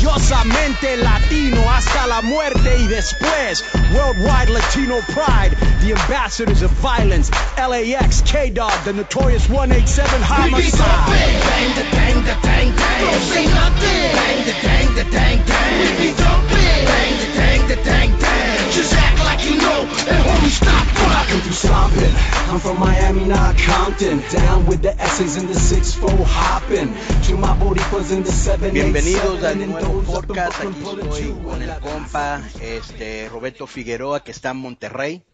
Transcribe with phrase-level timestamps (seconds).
[0.00, 3.64] orgullosamente latino hasta la muerte y después.
[3.94, 7.30] Worldwide Latino pride, the ambassadors of violence.
[7.56, 10.80] LAX, K Dog, the notorious 187 homicide.
[11.06, 13.04] Bang the dang the dang dang.
[13.04, 14.12] Don't say nothing.
[14.14, 15.80] Bang the dang the dang dang.
[15.80, 16.84] We be jumping.
[16.86, 18.49] Bang the dang the dang dang.
[18.70, 19.80] Just act like you know.
[19.82, 21.40] And homie, stop rocking.
[21.40, 22.14] through stomping.
[22.50, 24.22] I'm from Miami, not Compton.
[24.30, 26.94] Down with the essays in the 6-4 hopping.
[27.26, 30.60] To my boricuas in the 7 Bienvenidos al nuevo podcast.
[30.60, 35.24] Aquí estoy con el compa este, Roberto Figueroa que está en Monterrey.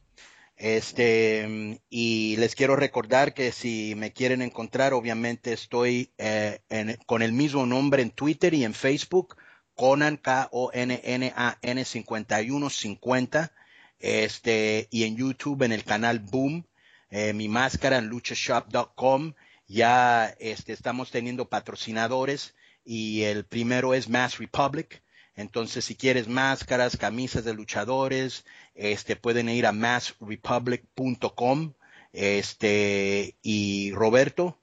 [0.57, 7.21] Este, y les quiero recordar que si me quieren encontrar, obviamente estoy eh, en, con
[7.21, 9.37] el mismo nombre en Twitter y en Facebook,
[9.77, 13.53] Conan, K-O-N-N-A-N 5150,
[14.01, 16.67] este, y en YouTube en el canal Boom,
[17.11, 19.35] eh, mi máscara en luchashop.com,
[19.69, 22.55] ya este, estamos teniendo patrocinadores
[22.85, 25.03] y el primero es Mass Republic,
[25.37, 31.75] entonces, si quieres máscaras, camisas de luchadores, este, pueden ir a massrepublic.com.
[32.13, 34.59] Este, y Roberto.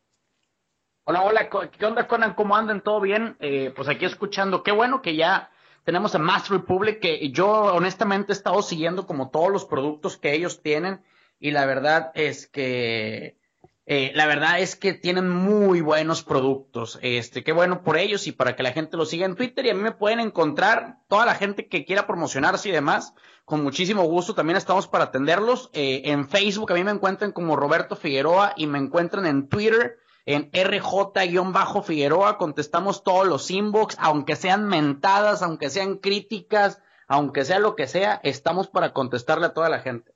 [1.05, 2.33] Hola, hola, ¿qué onda, Conan?
[2.33, 2.79] ¿Cómo andan?
[2.79, 3.35] ¿Todo bien?
[3.41, 5.51] Eh, pues aquí escuchando, qué bueno que ya
[5.83, 10.33] tenemos a Mass Republic, que yo honestamente he estado siguiendo como todos los productos que
[10.33, 11.03] ellos tienen,
[11.41, 13.37] y la verdad es que
[13.85, 16.97] eh, la verdad es que tienen muy buenos productos.
[17.01, 19.65] Este, qué bueno por ellos y para que la gente los siga en Twitter.
[19.65, 23.13] Y a mí me pueden encontrar toda la gente que quiera promocionarse y demás.
[23.43, 25.69] Con muchísimo gusto también estamos para atenderlos.
[25.73, 29.97] Eh, en Facebook a mí me encuentran como Roberto Figueroa y me encuentran en Twitter
[30.25, 32.37] en RJ-Figueroa.
[32.37, 38.19] Contestamos todos los inbox, aunque sean mentadas, aunque sean críticas, aunque sea lo que sea,
[38.23, 40.13] estamos para contestarle a toda la gente.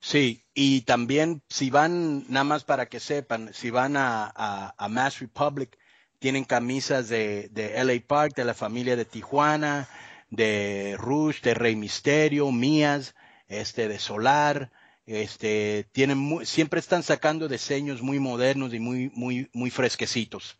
[0.00, 4.30] Sí, y también si van, nada más para que sepan, si van a,
[4.76, 5.78] a, Mass Republic,
[6.18, 9.88] tienen camisas de, de, LA Park, de la familia de Tijuana,
[10.28, 13.14] de Rush, de Rey Misterio, mías,
[13.48, 14.72] este, de Solar,
[15.06, 20.58] este, tienen siempre están sacando diseños muy modernos y muy, muy, muy fresquecitos.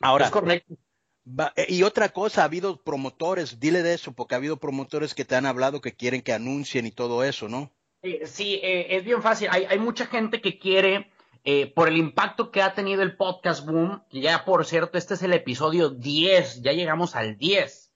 [0.00, 0.74] Ahora, es correcto.
[1.68, 5.36] y otra cosa, ha habido promotores, dile de eso, porque ha habido promotores que te
[5.36, 7.70] han hablado que quieren que anuncien y todo eso, ¿no?
[8.02, 9.48] Eh, sí, eh, es bien fácil.
[9.50, 11.10] Hay, hay, mucha gente que quiere,
[11.44, 15.14] eh, por el impacto que ha tenido el podcast boom, que ya por cierto, este
[15.14, 17.89] es el episodio 10, ya llegamos al 10.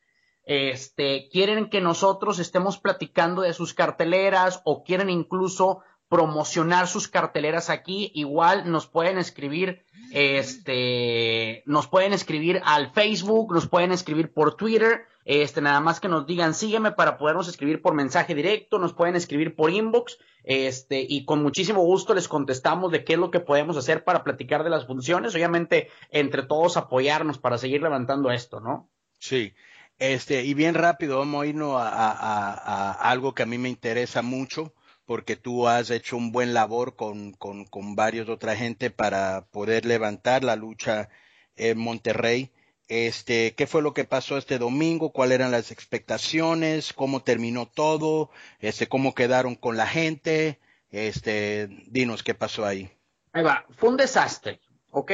[0.46, 7.70] Este, quieren que nosotros estemos platicando de sus carteleras o quieren incluso promocionar sus carteleras
[7.70, 14.54] aquí, igual nos pueden escribir, este, nos pueden escribir al Facebook, nos pueden escribir por
[14.54, 18.92] Twitter, este, nada más que nos digan sígueme para podernos escribir por mensaje directo, nos
[18.92, 23.30] pueden escribir por inbox, este, y con muchísimo gusto les contestamos de qué es lo
[23.30, 28.30] que podemos hacer para platicar de las funciones, obviamente entre todos apoyarnos para seguir levantando
[28.30, 28.90] esto, ¿no?
[29.18, 29.54] Sí.
[29.98, 33.68] Este, y bien rápido, vamos a irnos a, a, a algo que a mí me
[33.68, 34.74] interesa mucho
[35.06, 39.84] porque tú has hecho un buen labor con, con, con varios otra gente para poder
[39.84, 41.08] levantar la lucha
[41.56, 42.50] en Monterrey.
[42.88, 45.12] Este, ¿qué fue lo que pasó este domingo?
[45.12, 46.92] ¿Cuáles eran las expectaciones?
[46.92, 48.30] ¿Cómo terminó todo?
[48.60, 50.58] Este, ¿cómo quedaron con la gente?
[50.90, 52.90] Este, dinos qué pasó ahí.
[53.32, 55.12] Ahí va, fue un desastre, ¿ok?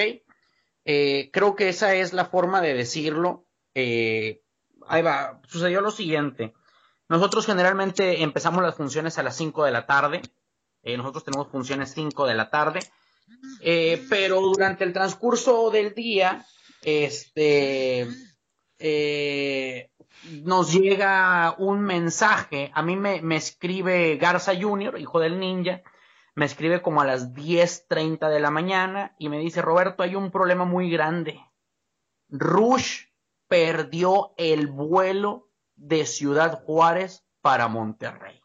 [0.84, 3.46] Eh, creo que esa es la forma de decirlo.
[3.74, 4.42] Eh,
[4.88, 6.54] ahí va, sucedió lo siguiente.
[7.08, 10.22] Nosotros generalmente empezamos las funciones a las 5 de la tarde.
[10.82, 12.80] Eh, nosotros tenemos funciones 5 de la tarde.
[13.60, 16.46] Eh, pero durante el transcurso del día,
[16.82, 18.08] este,
[18.78, 19.90] eh,
[20.44, 22.70] nos llega un mensaje.
[22.74, 25.82] A mí me, me escribe Garza Jr., hijo del ninja.
[26.34, 30.30] Me escribe como a las 10.30 de la mañana y me dice, Roberto, hay un
[30.30, 31.40] problema muy grande.
[32.28, 33.09] Rush
[33.50, 38.40] perdió el vuelo de Ciudad Juárez para Monterrey.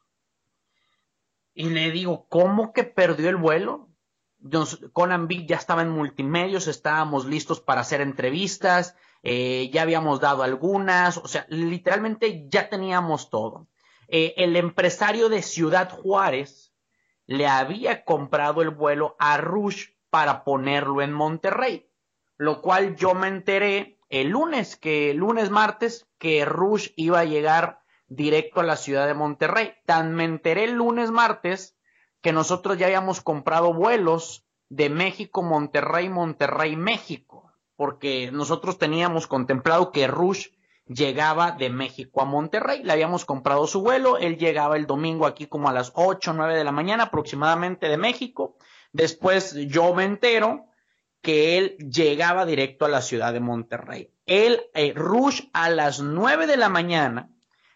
[1.54, 3.92] Y le digo, ¿cómo que perdió el vuelo?
[4.94, 10.42] Conan Big ya estaba en multimedios, estábamos listos para hacer entrevistas, eh, ya habíamos dado
[10.42, 13.68] algunas, o sea, literalmente ya teníamos todo.
[14.08, 16.74] Eh, el empresario de Ciudad Juárez
[17.28, 21.92] le había comprado el vuelo a Rush para ponerlo en Monterrey,
[22.38, 27.26] lo cual yo me enteré el lunes, que el lunes martes, que Rush iba a
[27.26, 29.74] llegar directo a la ciudad de Monterrey.
[29.86, 31.76] Tan me enteré el lunes martes
[32.22, 39.92] que nosotros ya habíamos comprado vuelos de México, Monterrey, Monterrey, México, porque nosotros teníamos contemplado
[39.92, 40.48] que Rush
[40.88, 45.48] llegaba de México a Monterrey, le habíamos comprado su vuelo, él llegaba el domingo aquí
[45.48, 48.58] como a las 8, 9 de la mañana aproximadamente de México,
[48.92, 50.66] después yo me entero
[51.26, 54.12] que él llegaba directo a la ciudad de Monterrey.
[54.28, 57.32] Él, eh, Rush, a las nueve de la mañana,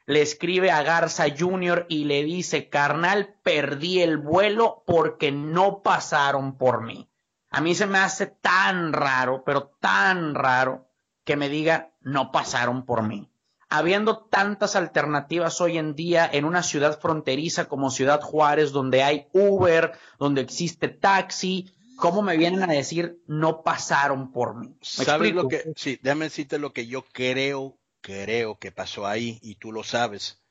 [0.05, 1.87] le escribe a Garza Jr.
[1.89, 7.09] y le dice, carnal, perdí el vuelo porque no pasaron por mí.
[7.49, 10.87] A mí se me hace tan raro, pero tan raro,
[11.23, 13.31] que me diga, no pasaron por mí.
[13.67, 19.27] Habiendo tantas alternativas hoy en día en una ciudad fronteriza como Ciudad Juárez, donde hay
[19.33, 24.75] Uber, donde existe taxi, ¿cómo me vienen a decir no pasaron por mí?
[24.81, 25.71] ¿Sabes lo que?
[25.75, 30.41] Sí, déjame decirte lo que yo creo, creo que pasó ahí y tú lo sabes.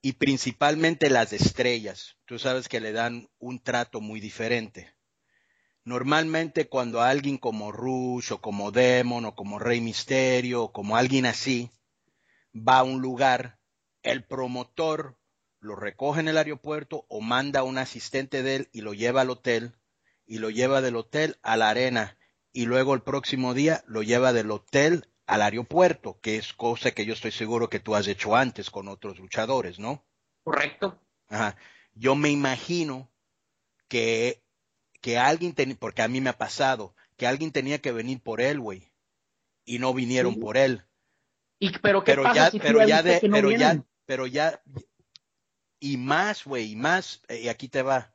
[0.00, 2.16] Y principalmente las estrellas.
[2.24, 4.94] Tú sabes que le dan un trato muy diferente.
[5.84, 11.26] Normalmente cuando alguien como Rush o como Demon o como Rey Misterio o como alguien
[11.26, 11.70] así
[12.54, 13.58] va a un lugar,
[14.02, 15.18] el promotor
[15.60, 19.22] lo recoge en el aeropuerto o manda a un asistente de él y lo lleva
[19.22, 19.74] al hotel
[20.28, 22.16] y lo lleva del hotel a la arena
[22.52, 27.04] y luego el próximo día lo lleva del hotel al aeropuerto, que es cosa que
[27.04, 30.06] yo estoy seguro que tú has hecho antes con otros luchadores, ¿no?
[30.44, 31.00] Correcto.
[31.28, 31.56] Ajá.
[31.94, 33.10] Yo me imagino
[33.88, 34.42] que,
[35.00, 38.40] que alguien tenía, porque a mí me ha pasado, que alguien tenía que venir por
[38.40, 38.92] él, güey,
[39.64, 40.84] y no vinieron por él.
[41.58, 43.84] ¿Y, pero ¿qué pero pasa ya, si pero ya, dices de, que no pero ya,
[44.06, 44.62] pero ya,
[45.80, 48.14] y más, güey, y más, eh, y aquí te va.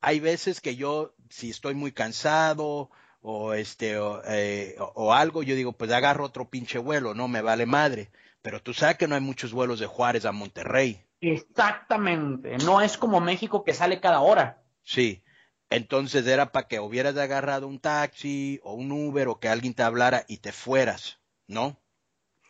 [0.00, 2.90] Hay veces que yo, si estoy muy cansado
[3.22, 7.26] o este o, eh, o- o algo, yo digo, pues agarro otro pinche vuelo, no
[7.28, 8.10] me vale madre.
[8.42, 11.04] Pero tú sabes que no hay muchos vuelos de Juárez a Monterrey.
[11.20, 12.58] Exactamente.
[12.58, 14.62] No es como México que sale cada hora.
[14.82, 15.22] Sí.
[15.70, 19.82] Entonces era para que hubieras agarrado un taxi o un Uber o que alguien te
[19.82, 21.78] hablara y te fueras, ¿no?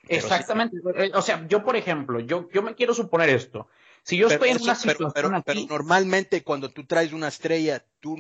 [0.09, 0.19] Pero.
[0.21, 0.79] Exactamente.
[0.97, 3.69] Eh, O sea, yo, por ejemplo, yo, yo me quiero suponer esto.
[4.03, 7.29] Si yo estoy en una pero- situación pero- pero aquí, normalmente cuando tú traes una
[7.29, 8.17] estrella, tú,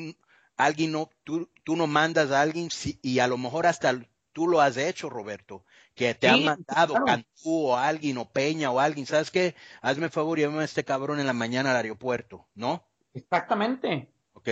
[0.64, 3.94] alguien no, tú, tú no mandas a alguien si- y a lo mejor hasta
[4.32, 5.64] tú lo has hecho, Roberto,
[5.94, 7.06] que te Sí, han mandado claro.
[7.06, 9.54] Cantú o alguien o Peña o alguien, ¿sabes qué?
[9.82, 12.84] Hazme favor y llévame a este cabrón en la mañana al aeropuerto, ¿no?
[13.14, 14.08] exactamente.
[14.32, 14.48] Ok,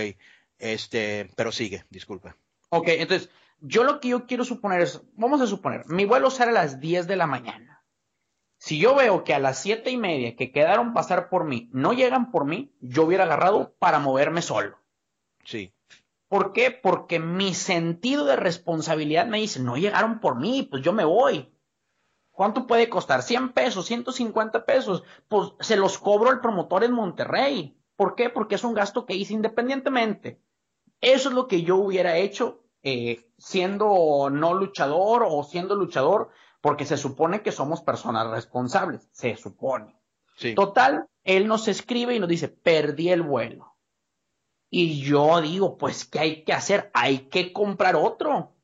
[0.59, 2.37] este, pero sigue, disculpa.
[2.69, 3.29] Ok, entonces,
[3.59, 6.79] yo lo que yo quiero suponer es, vamos a suponer, mi vuelo sale a las
[6.79, 7.83] 10 de la mañana.
[8.57, 11.93] Si yo veo que a las siete y media que quedaron pasar por mí no
[11.93, 14.77] llegan por mí, yo hubiera agarrado para moverme solo.
[15.43, 15.73] Sí,
[16.31, 16.71] ¿Por qué?
[16.71, 21.53] Porque mi sentido de responsabilidad me dice, no llegaron por mí, pues yo me voy.
[22.31, 23.19] ¿Cuánto puede costar?
[23.19, 23.91] ¿100 pesos?
[23.91, 25.03] ¿150 pesos?
[25.27, 27.77] Pues se los cobro al promotor en Monterrey.
[27.97, 28.29] ¿Por qué?
[28.29, 30.39] Porque es un gasto que hice independientemente.
[31.01, 36.29] Eso es lo que yo hubiera hecho eh, siendo no luchador o siendo luchador,
[36.61, 39.09] porque se supone que somos personas responsables.
[39.11, 39.99] Se supone.
[40.37, 40.55] sí.
[40.55, 43.70] Total, él nos escribe y nos dice, perdí el vuelo.
[44.73, 46.89] Y yo digo, pues, ¿qué hay que hacer?
[46.93, 48.55] Hay que comprar otro.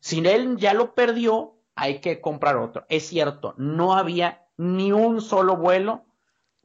[0.00, 2.86] Si él ya lo perdió, hay que comprar otro.
[2.88, 6.06] Es cierto, no había ni un solo vuelo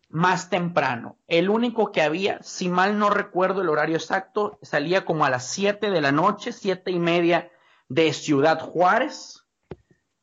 [0.07, 1.17] más temprano.
[1.27, 5.45] El único que había, si mal no recuerdo el horario exacto, salía como a las
[5.49, 7.51] 7 de la noche, siete y media
[7.89, 9.45] de Ciudad Juárez,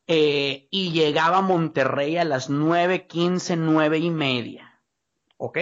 [0.07, 4.81] eh, y llegaba a Monterrey a las 9.15, nueve y media.
[5.37, 5.59] ¿Ok?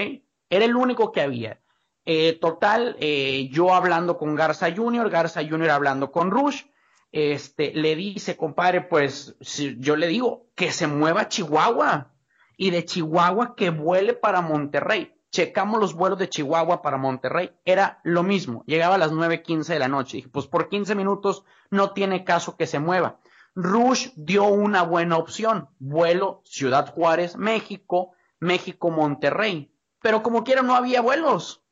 [0.49, 1.61] Era el único que había.
[2.06, 5.71] Eh, total, eh, yo hablando con Garza Jr., Garza Jr.
[5.71, 6.65] hablando con Rush,
[7.12, 9.37] este, le dice, compadre, pues
[9.79, 12.13] yo le digo que se mueva a Chihuahua
[12.56, 15.15] y de Chihuahua que vuele para Monterrey.
[15.31, 17.53] Checamos los vuelos de Chihuahua para Monterrey.
[17.65, 18.63] Era lo mismo.
[18.67, 20.19] Llegaba a las 9.15 de la noche.
[20.19, 23.19] Dije, pues por 15 minutos no tiene caso que se mueva.
[23.56, 25.69] Rush dio una buena opción.
[25.79, 29.73] Vuelo Ciudad Juárez, México, México, Monterrey.
[30.01, 31.64] Pero como quiera no había vuelos.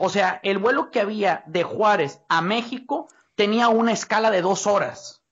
[0.00, 4.66] O sea, el vuelo que había de Juárez a México tenía una escala de dos
[4.68, 5.22] horas.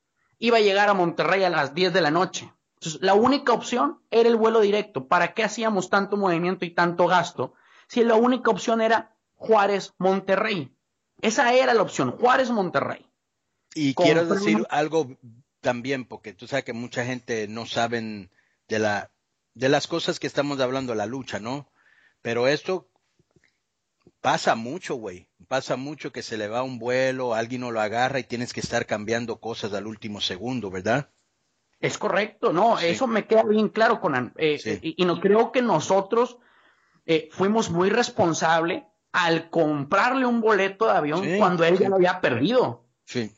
[0.41, 2.53] Iba a llegar a Monterrey a las 10 de la noche.
[2.75, 5.07] Entonces, la única opción era el vuelo directo.
[5.07, 7.55] ¿Para qué hacíamos tanto movimiento y tanto gasto?
[7.87, 10.73] Si la única opción era Juárez-Monterrey.
[11.23, 13.07] Esa era la opción, Juárez-Monterrey.
[13.75, 15.17] Y quiero decir una- algo
[15.61, 18.31] también, porque tú sabes que mucha gente no saben
[18.69, 19.11] de la
[19.55, 21.71] de las cosas que estamos hablando de la lucha, ¿no?
[22.21, 22.89] Pero esto
[24.27, 25.29] pasa mucho, güey.
[25.47, 28.59] Pasa mucho que se le va un vuelo, alguien no lo agarra y tienes que
[28.59, 31.11] estar cambiando cosas al último segundo, ¿verdad?
[31.79, 32.87] Es correcto, no, Sí.
[32.87, 34.33] eso me queda bien claro, Conan.
[34.37, 34.81] Eh, Sí.
[34.83, 36.39] y, y no creo que nosotros
[37.05, 41.95] eh, fuimos muy responsables al comprarle un boleto de avión Sí, cuando él ya lo
[41.95, 42.85] había perdido.
[43.05, 43.31] Sí.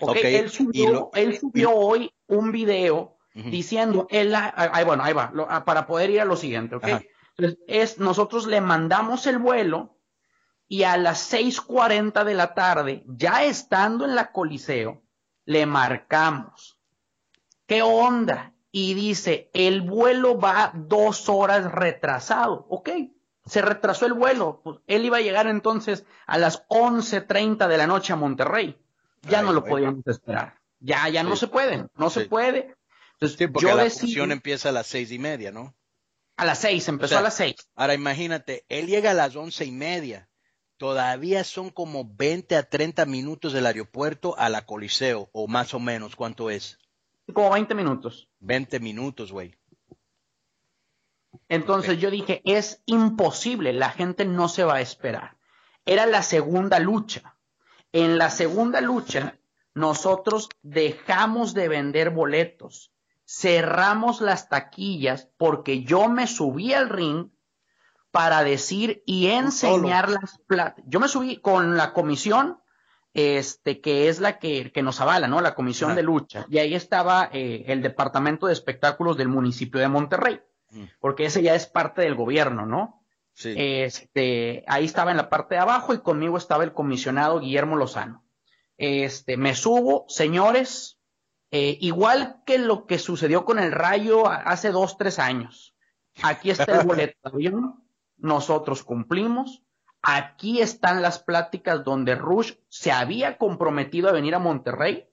[0.00, 0.10] ¿ok?
[0.10, 5.12] Ok, Él subió, lo- él subió hoy un video diciendo, él, ah, ahí, bueno, ahí
[5.12, 6.88] va, lo- ah, para poder ir a lo siguiente, ¿ok?
[7.36, 9.94] Entonces, es, nosotros le mandamos el vuelo
[10.68, 15.02] y a las 6.40 de la tarde, ya estando en la Coliseo,
[15.46, 16.78] le marcamos.
[17.66, 18.52] ¿Qué onda?
[18.70, 22.66] Y dice, el vuelo va dos horas retrasado.
[22.68, 22.90] Ok,
[23.46, 24.60] se retrasó el vuelo.
[24.62, 28.78] Pues, él iba a llegar entonces a las 11.30 de la noche a Monterrey.
[29.22, 30.58] Ya no lo podíamos esperar.
[30.80, 32.76] Ya, ya no se puede, no se puede.
[33.14, 35.74] Entonces, porque yo la función empieza a las seis y media, ¿no?
[36.36, 37.56] A las seis, empezó a las seis.
[37.74, 40.27] Ahora imagínate, él llega a las once y media.
[40.78, 45.80] Todavía son como 20 a 30 minutos del aeropuerto a la Coliseo, o más o
[45.80, 46.78] menos, ¿cuánto es?
[47.32, 48.28] Como 20 minutos.
[48.40, 49.54] 20 minutos, güey.
[51.48, 55.36] Entonces yo dije, es imposible, la gente no se va a esperar.
[55.84, 57.36] Era la segunda lucha.
[57.92, 59.38] En la segunda lucha,
[59.74, 62.92] nosotros dejamos de vender boletos
[63.28, 67.30] cerramos las taquillas porque yo me subí al ring
[68.10, 70.82] para decir y enseñar las plata.
[70.86, 72.58] Yo me subí con la comisión,
[73.14, 75.40] este, que es la que, que nos avala, ¿no?
[75.40, 76.46] La comisión de lucha.
[76.48, 80.84] Y ahí estaba eh, el departamento de espectáculos del municipio de Monterrey, mm.
[81.00, 83.02] porque ese ya es parte del gobierno, ¿no?
[83.34, 83.54] Sí.
[83.56, 88.24] Este, ahí estaba en la parte de abajo y conmigo estaba el comisionado Guillermo Lozano.
[88.76, 90.98] Este, me subo, señores,
[91.50, 95.74] eh, igual que lo que sucedió con el Rayo hace dos, tres años.
[96.22, 97.30] Aquí está el boleto
[98.18, 99.62] nosotros cumplimos.
[100.02, 105.08] Aquí están las pláticas donde Rush se había comprometido a venir a Monterrey,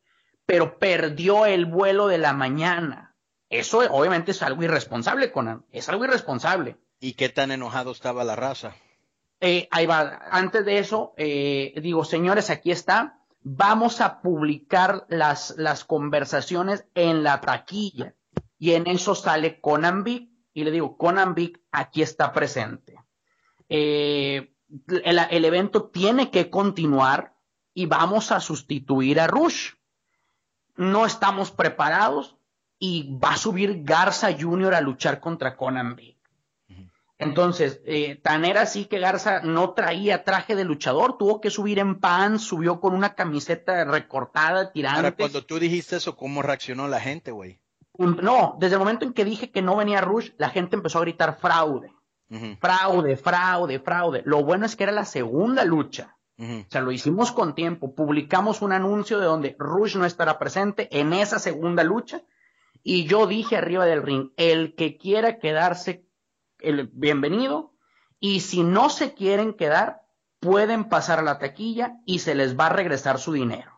[0.46, 3.16] pero perdió el vuelo de la mañana.
[3.50, 5.66] Eso obviamente es algo irresponsable, Conan.
[5.72, 6.78] Es algo irresponsable.
[7.00, 8.76] ¿Y qué tan enojado estaba la raza?
[9.40, 10.20] Eh, ahí va.
[10.32, 17.24] Antes de eso, eh, digo, señores, aquí está vamos a publicar las, las conversaciones en
[17.24, 18.16] la taquilla.
[18.58, 22.96] Y en eso sale Conan Big y le digo, Conan Big aquí está presente.
[23.68, 24.54] Eh,
[25.04, 27.36] el, evento tiene que continuar
[27.74, 29.74] y vamos a sustituir a Rush.
[30.78, 32.38] No estamos preparados
[32.80, 34.76] y va a subir Garza Jr.
[34.76, 36.16] a luchar contra Conan Big.
[37.18, 41.80] Entonces, eh, tan era así que Garza no traía traje de luchador, tuvo que subir
[41.80, 45.00] en pan, subió con una camiseta recortada, tirando.
[45.00, 47.60] Ahora, cuando tú dijiste eso, ¿cómo reaccionó la gente, güey?
[47.98, 51.02] No, desde el momento en que dije que no venía Rush, la gente empezó a
[51.02, 51.94] gritar fraude.
[52.60, 54.22] Fraude, fraude, fraude.
[54.26, 56.18] Lo bueno es que era la segunda lucha.
[56.38, 57.96] O sea, lo hicimos con tiempo.
[57.96, 62.24] Publicamos un anuncio de donde Rush no estará presente en esa segunda lucha.
[62.84, 66.06] Y yo dije arriba del ring, el que quiera quedarse
[66.60, 67.74] el bienvenido
[68.20, 70.02] y si no se quieren quedar,
[70.40, 73.75] pueden pasar a la taquilla y se les va a regresar su dinero.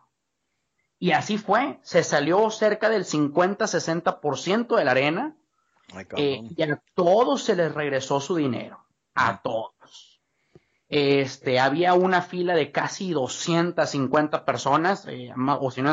[0.98, 5.36] Y así fue, se salió cerca del 50-60% de la arena
[6.16, 10.20] eh, y a todos se les regresó su dinero, a todos.
[10.88, 15.92] Este, había una fila de casi 250 personas, eh, o si no,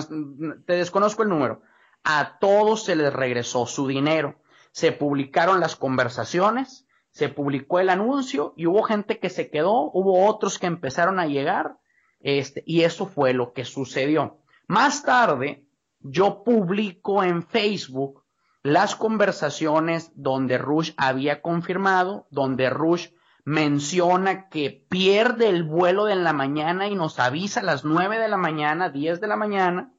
[0.66, 1.62] te desconozco el número,
[2.04, 4.40] a todos se les regresó su dinero.
[4.72, 10.26] Se publicaron las conversaciones, se publicó el anuncio y hubo gente que se quedó, hubo
[10.28, 11.78] otros que empezaron a llegar,
[12.20, 14.40] este, y eso fue lo que sucedió.
[14.68, 15.68] Más tarde,
[16.00, 18.24] yo publico en Facebook
[18.64, 23.10] las conversaciones donde Rush había confirmado, donde Rush
[23.44, 28.28] menciona que pierde el vuelo de la mañana y nos avisa a las nueve de
[28.28, 29.94] la mañana, 10 de la mañana,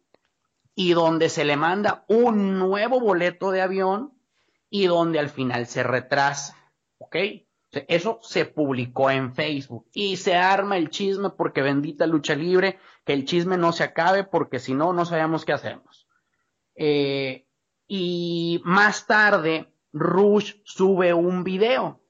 [0.74, 4.12] y donde se le manda un nuevo boleto de avión
[4.68, 6.56] y donde al final se retrasa.
[6.98, 7.16] ¿Ok?
[7.70, 13.12] Eso se publicó en Facebook y se arma el chisme porque bendita lucha libre, que
[13.12, 16.08] el chisme no se acabe porque si no, no sabemos qué hacemos.
[16.74, 17.46] Eh,
[17.86, 22.02] y más tarde, Rush sube un video.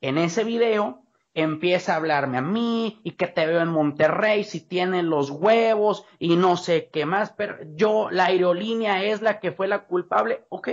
[0.00, 1.02] En ese video
[1.34, 6.04] empieza a hablarme a mí y que te veo en Monterrey si tienen los huevos
[6.20, 10.44] y no sé qué más, pero yo, la aerolínea es la que fue la culpable.
[10.50, 10.68] Ok,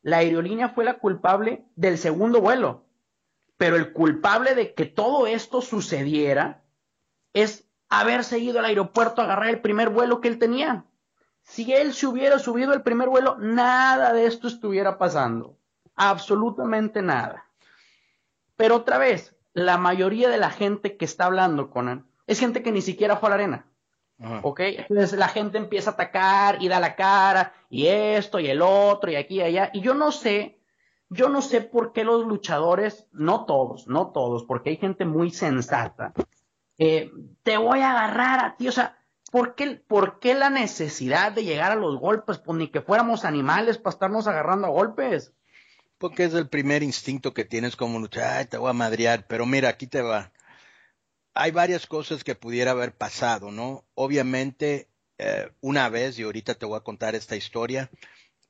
[0.00, 2.86] la aerolínea fue la culpable del segundo vuelo,
[3.58, 6.64] pero el culpable de que todo esto sucediera
[7.34, 10.84] es haber seguido al aeropuerto a agarrar el primer vuelo que él tenía.
[11.42, 15.56] Si él se hubiera subido el primer vuelo, nada de esto estuviera pasando.
[15.96, 17.46] Absolutamente nada.
[18.56, 22.62] Pero otra vez, la mayoría de la gente que está hablando con él es gente
[22.62, 23.66] que ni siquiera fue a la arena.
[24.42, 24.60] ¿Ok?
[24.60, 29.10] Entonces la gente empieza a atacar y da la cara, y esto, y el otro,
[29.10, 29.70] y aquí y allá.
[29.72, 30.60] Y yo no sé,
[31.08, 35.30] yo no sé por qué los luchadores, no todos, no todos, porque hay gente muy
[35.30, 36.12] sensata,
[36.78, 37.10] eh,
[37.42, 38.98] te voy a agarrar a ti, o sea,
[39.30, 42.38] ¿por qué, ¿por qué la necesidad de llegar a los golpes?
[42.38, 45.32] Pues ni que fuéramos animales para estarnos agarrando a golpes.
[45.98, 49.68] Porque es el primer instinto que tienes como luchar, te voy a madrear, pero mira,
[49.68, 50.32] aquí te va
[51.38, 53.84] hay varias cosas que pudiera haber pasado, ¿no?
[53.94, 57.90] Obviamente, eh, una vez, y ahorita te voy a contar esta historia,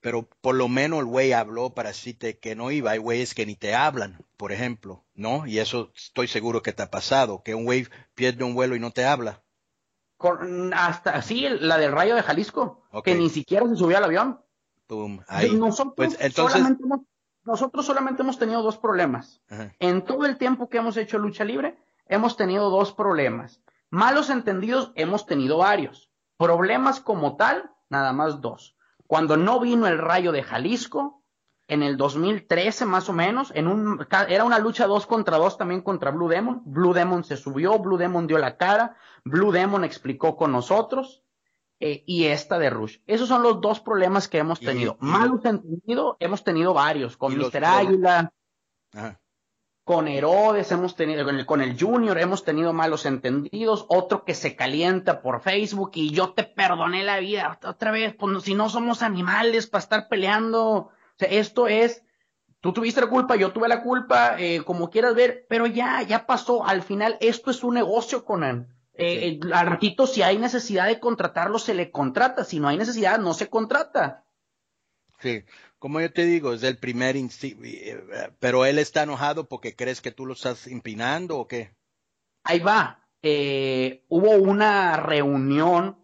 [0.01, 2.93] pero por lo menos el güey habló para decirte que no iba.
[2.93, 5.47] Hay güeyes que ni te hablan, por ejemplo, ¿no?
[5.47, 8.81] Y eso estoy seguro que te ha pasado, que un güey pierde un vuelo y
[8.81, 9.43] no te habla.
[10.17, 14.41] Con, hasta, sí, la del Rayo de Jalisco, que ni siquiera se subió al avión.
[15.29, 15.55] ahí.
[15.55, 16.53] Nosotros, pues, entonces...
[16.53, 17.01] solamente hemos,
[17.45, 19.43] nosotros solamente hemos tenido dos problemas.
[19.79, 23.63] En todo el tiempo que hemos hecho lucha libre, hemos tenido dos problemas.
[23.91, 26.11] Malos entendidos hemos tenido varios.
[26.37, 28.78] Problemas como tal, nada más dos
[29.09, 31.25] cuando no vino el Rayo de Jalisco,
[31.67, 35.81] en el 2013 más o menos, en un, era una lucha dos contra dos también
[35.81, 36.63] contra Blue Demon.
[36.67, 41.25] Blue Demon se subió, Blue Demon dio la cara, Blue Demon explicó con nosotros,
[41.81, 42.99] eh, y esta de Rush.
[43.07, 44.99] Esos son los dos problemas que hemos tenido.
[45.01, 47.65] Malos entendido, hemos tenido varios, con Mr.
[47.65, 48.31] Águila.
[48.93, 49.21] Ajá
[49.89, 55.23] con Herodes hemos tenido, con el, Junior hemos tenido malos entendidos, otro que se calienta
[55.23, 59.67] por Facebook y yo te perdoné la vida otra vez, pues si no somos animales
[59.67, 62.05] para estar peleando, o sea, esto es,
[62.61, 66.27] tú tuviste la culpa, yo tuve la culpa, eh, como quieras ver, pero ya, ya
[66.27, 68.67] pasó, al final esto es un negocio, con él.
[68.93, 73.19] Eh, al ratito, si hay necesidad de contratarlo, se le contrata, si no hay necesidad,
[73.19, 74.23] no se contrata.
[75.19, 75.45] Sí,
[75.79, 80.11] como yo te digo, es el primer eh, pero él está enojado porque crees que
[80.11, 81.75] tú lo estás impinando o qué?
[82.45, 83.07] Ahí va.
[83.23, 85.99] Eh, hubo una reunión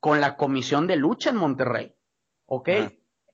[0.00, 1.94] con la comisión de lucha en Monterrey.
[2.46, 2.68] ¿Ok?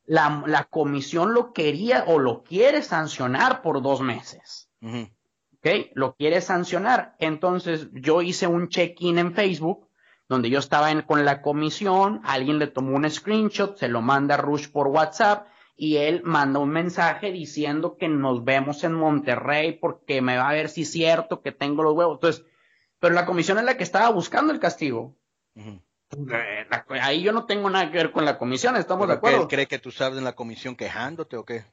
[0.06, 4.70] La, la, comisión lo quería o lo quiere sancionar por dos meses.
[4.80, 5.90] ¿Ok?
[5.94, 7.14] Lo quiere sancionar.
[7.18, 9.88] Entonces yo hice un check-in en Facebook
[10.28, 14.38] donde yo estaba con la comisión, alguien le tomó un screenshot, se lo manda a
[14.38, 15.46] Rush por WhatsApp
[15.82, 20.52] y él manda un mensaje diciendo que nos vemos en Monterrey porque me va a
[20.52, 22.18] ver si es cierto que tengo los huevos.
[22.18, 22.44] Entonces,
[23.00, 25.16] pero la comisión es la que estaba buscando el castigo.
[26.88, 29.40] Ahí yo no tengo nada que ver con la comisión, estamos de acuerdo.
[29.40, 31.64] ¿Él cree que tú sabes en la comisión quejándote o qué?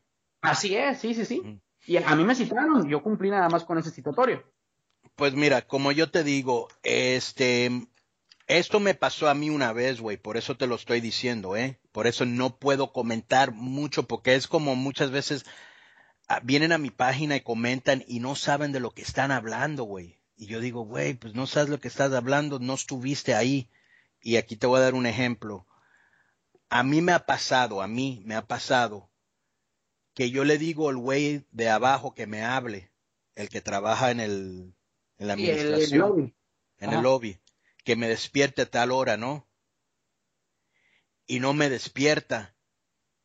[0.42, 1.62] Así es, sí, sí, sí.
[1.86, 4.44] Y a mí me citaron, yo cumplí nada más con ese citatorio.
[5.18, 7.70] Pues mira, como yo te digo, este,
[8.48, 11.80] esto me pasó a mí una vez, güey, por eso te lo estoy diciendo, ¿eh?
[12.00, 15.46] Por eso no puedo comentar mucho, porque es como muchas veces
[16.30, 19.84] ah, vienen a mi página y comentan y no saben de lo que están hablando,
[19.84, 20.18] güey.
[20.38, 23.70] Y yo digo, güey, pues no sabes lo que estás hablando, no estuviste ahí.
[24.22, 25.68] Y aquí te voy a dar un ejemplo.
[26.70, 29.10] A mí me ha pasado, a mí me ha pasado
[30.14, 32.94] que yo le digo al güey de abajo que me hable,
[33.36, 34.74] el que trabaja en el
[35.18, 36.34] en la administración,
[36.78, 37.42] en el lobby
[37.84, 39.49] que me despierte a tal hora, ¿no?
[41.30, 42.54] Y no me despierta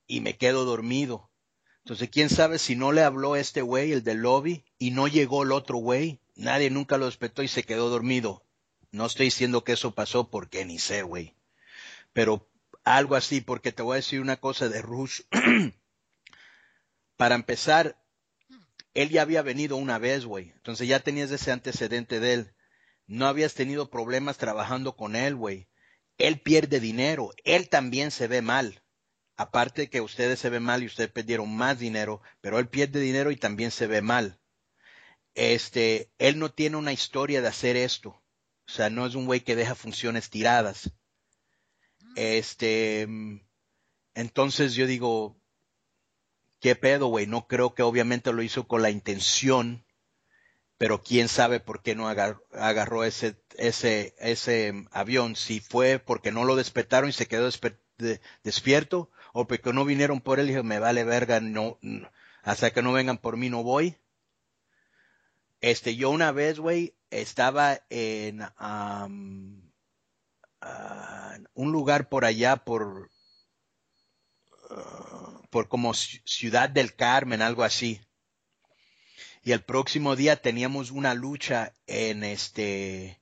[0.07, 1.33] y me quedo dormido.
[1.79, 5.43] Entonces, quién sabe si no le habló este güey, el del lobby, y no llegó
[5.43, 6.21] el otro güey.
[6.37, 8.45] Nadie nunca lo despertó y se quedó dormido.
[8.93, 11.35] No estoy diciendo que eso pasó porque ni sé, güey.
[12.13, 12.49] Pero
[12.85, 15.23] algo así, porque te voy a decir una cosa de Rush.
[17.17, 18.01] Para empezar,
[18.93, 20.53] él ya había venido una vez, güey.
[20.55, 22.55] Entonces ya tenías ese antecedente de él
[23.07, 25.69] no habías tenido problemas trabajando con él, güey.
[26.19, 28.83] Él pierde dinero, él también se ve mal.
[29.37, 33.33] Aparte que ustedes se ven mal y ustedes perdieron más dinero, pero él pierde dinero
[33.33, 34.39] y también se ve mal.
[35.35, 38.11] Este, él no tiene una historia de hacer esto.
[38.67, 40.93] O sea, no es un güey que deja funciones tiradas.
[42.15, 43.09] Este,
[44.15, 45.37] entonces yo digo,
[46.61, 47.27] ¿qué pedo, güey?
[47.27, 49.85] No creo que obviamente lo hizo con la intención
[50.79, 56.45] pero quién sabe por qué no agarró, ese, ese, ese avión, si fue porque no
[56.45, 57.49] lo despertaron y se quedó
[58.43, 61.79] despierto, o porque no vinieron por él y dijo, me vale verga, no,
[62.43, 63.97] hasta que no vengan por mí no voy.
[65.61, 69.09] Este, yo una vez, güey, estaba en ah,
[71.55, 73.11] un lugar por allá, por,
[74.71, 78.01] ah, por como Ciudad del Carmen, algo así
[79.45, 83.21] y el próximo día teníamos una lucha en este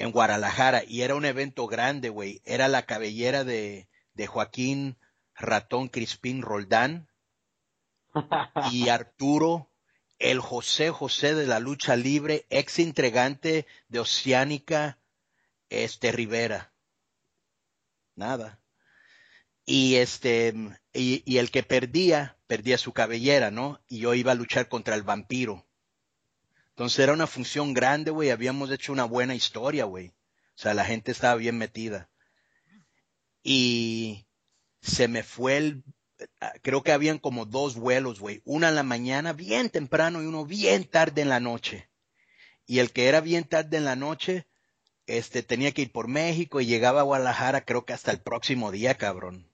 [0.00, 2.40] en Guadalajara y era un evento grande, güey.
[2.46, 4.96] Era la cabellera de, de Joaquín
[5.34, 7.10] Ratón Crispín Roldán
[8.72, 9.70] y Arturo,
[10.18, 14.98] el José José de la lucha libre, ex entregante de Oceánica,
[15.68, 16.72] este Rivera.
[18.14, 18.58] Nada.
[19.66, 20.54] Y este,
[20.94, 23.82] y, y el que perdía, perdía su cabellera, ¿no?
[23.86, 25.66] Y yo iba a luchar contra el vampiro.
[26.80, 28.30] Entonces era una función grande, güey.
[28.30, 30.08] Habíamos hecho una buena historia, güey.
[30.08, 30.12] O
[30.54, 32.08] sea, la gente estaba bien metida.
[33.42, 34.26] Y
[34.80, 35.84] se me fue el,
[36.62, 38.40] creo que habían como dos vuelos, güey.
[38.46, 41.90] Una en la mañana, bien temprano, y uno bien tarde en la noche.
[42.64, 44.46] y el que era bien tarde en la noche,
[45.04, 48.72] este, tenía que ir por México y llegaba a Guadalajara creo que hasta el próximo
[48.72, 49.49] día, cabrón.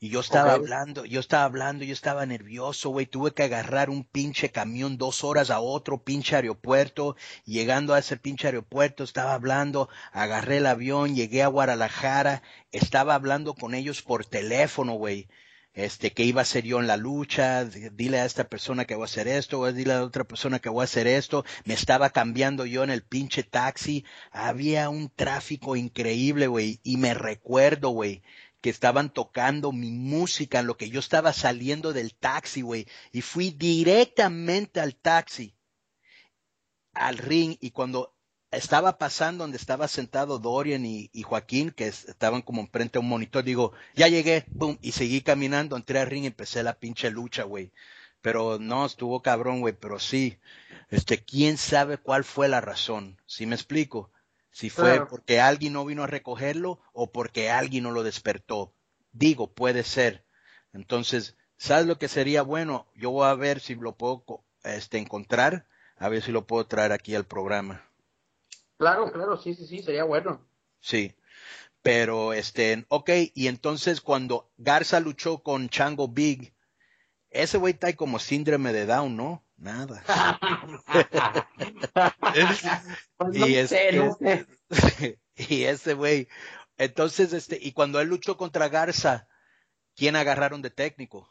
[0.00, 3.06] Y yo estaba hablando, yo estaba hablando, yo estaba nervioso, güey.
[3.06, 7.16] Tuve que agarrar un pinche camión dos horas a otro pinche aeropuerto.
[7.44, 13.54] Llegando a ese pinche aeropuerto, estaba hablando, agarré el avión, llegué a Guadalajara, estaba hablando
[13.54, 15.28] con ellos por teléfono, güey.
[15.74, 19.02] Este, que iba a ser yo en la lucha, dile a esta persona que voy
[19.02, 21.44] a hacer esto, o dile a otra persona que voy a hacer esto.
[21.64, 24.04] Me estaba cambiando yo en el pinche taxi.
[24.32, 26.80] Había un tráfico increíble, güey.
[26.82, 28.22] Y me recuerdo, güey,
[28.60, 33.20] que estaban tocando mi música en lo que yo estaba saliendo del taxi, güey, y
[33.22, 35.54] fui directamente al taxi,
[36.92, 38.14] al ring, y cuando
[38.50, 43.08] estaba pasando donde estaba sentado Dorian y, Joaquín, que es- estaban como enfrente a un
[43.08, 47.10] monitor, digo, ya llegué, boom, y seguí caminando, entré al ring y empecé la pinche
[47.10, 47.72] lucha, güey.
[48.20, 50.38] Pero no, estuvo cabrón, güey, pero sí,
[50.90, 54.10] este, quién sabe cuál fue la razón, ¿sí me explico?
[54.58, 55.06] Si fue Claro.
[55.06, 58.74] porque alguien no vino a recogerlo o porque alguien no lo despertó.
[59.12, 60.24] Digo, puede ser.
[60.72, 62.90] Entonces, ¿sabes lo que sería bueno?
[62.96, 64.24] Yo voy a ver si lo puedo
[64.64, 67.88] este, encontrar, a ver si lo puedo traer aquí al programa.
[68.78, 70.44] Claro, claro, sí, sí, sí, sería bueno.
[70.80, 71.14] Sí.
[71.80, 76.52] Pero, este, ok, y entonces cuando Garza luchó con Chango Big,
[77.30, 79.44] ese güey está como síndrome de Down, ¿no?
[79.58, 80.02] Nada.
[83.16, 85.18] Pues no Y es- sé, no es- sé.
[85.36, 86.28] y ese güey,
[86.76, 89.26] entonces, este, y cuando él luchó contra Garza,
[89.96, 91.28] ¿quién agarraron de técnico?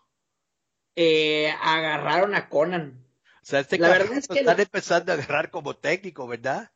[0.95, 3.05] Eh, agarraron a Conan.
[3.41, 6.71] O sea, este La verdad es lo que están empezando a agarrar como técnico, ¿verdad?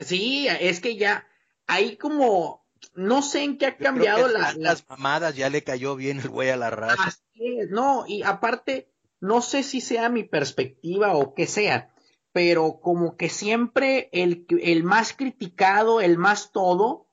[0.00, 1.26] Sí, es que ya
[1.66, 5.64] hay como, no sé en qué ha cambiado que la, tantas la- mamadas ya le
[5.64, 7.04] cayó bien el güey a la raza.
[7.04, 8.89] Así es, no, y aparte,
[9.20, 11.94] no sé si sea mi perspectiva o qué sea,
[12.32, 17.06] pero como que siempre el, el más criticado, el más todo,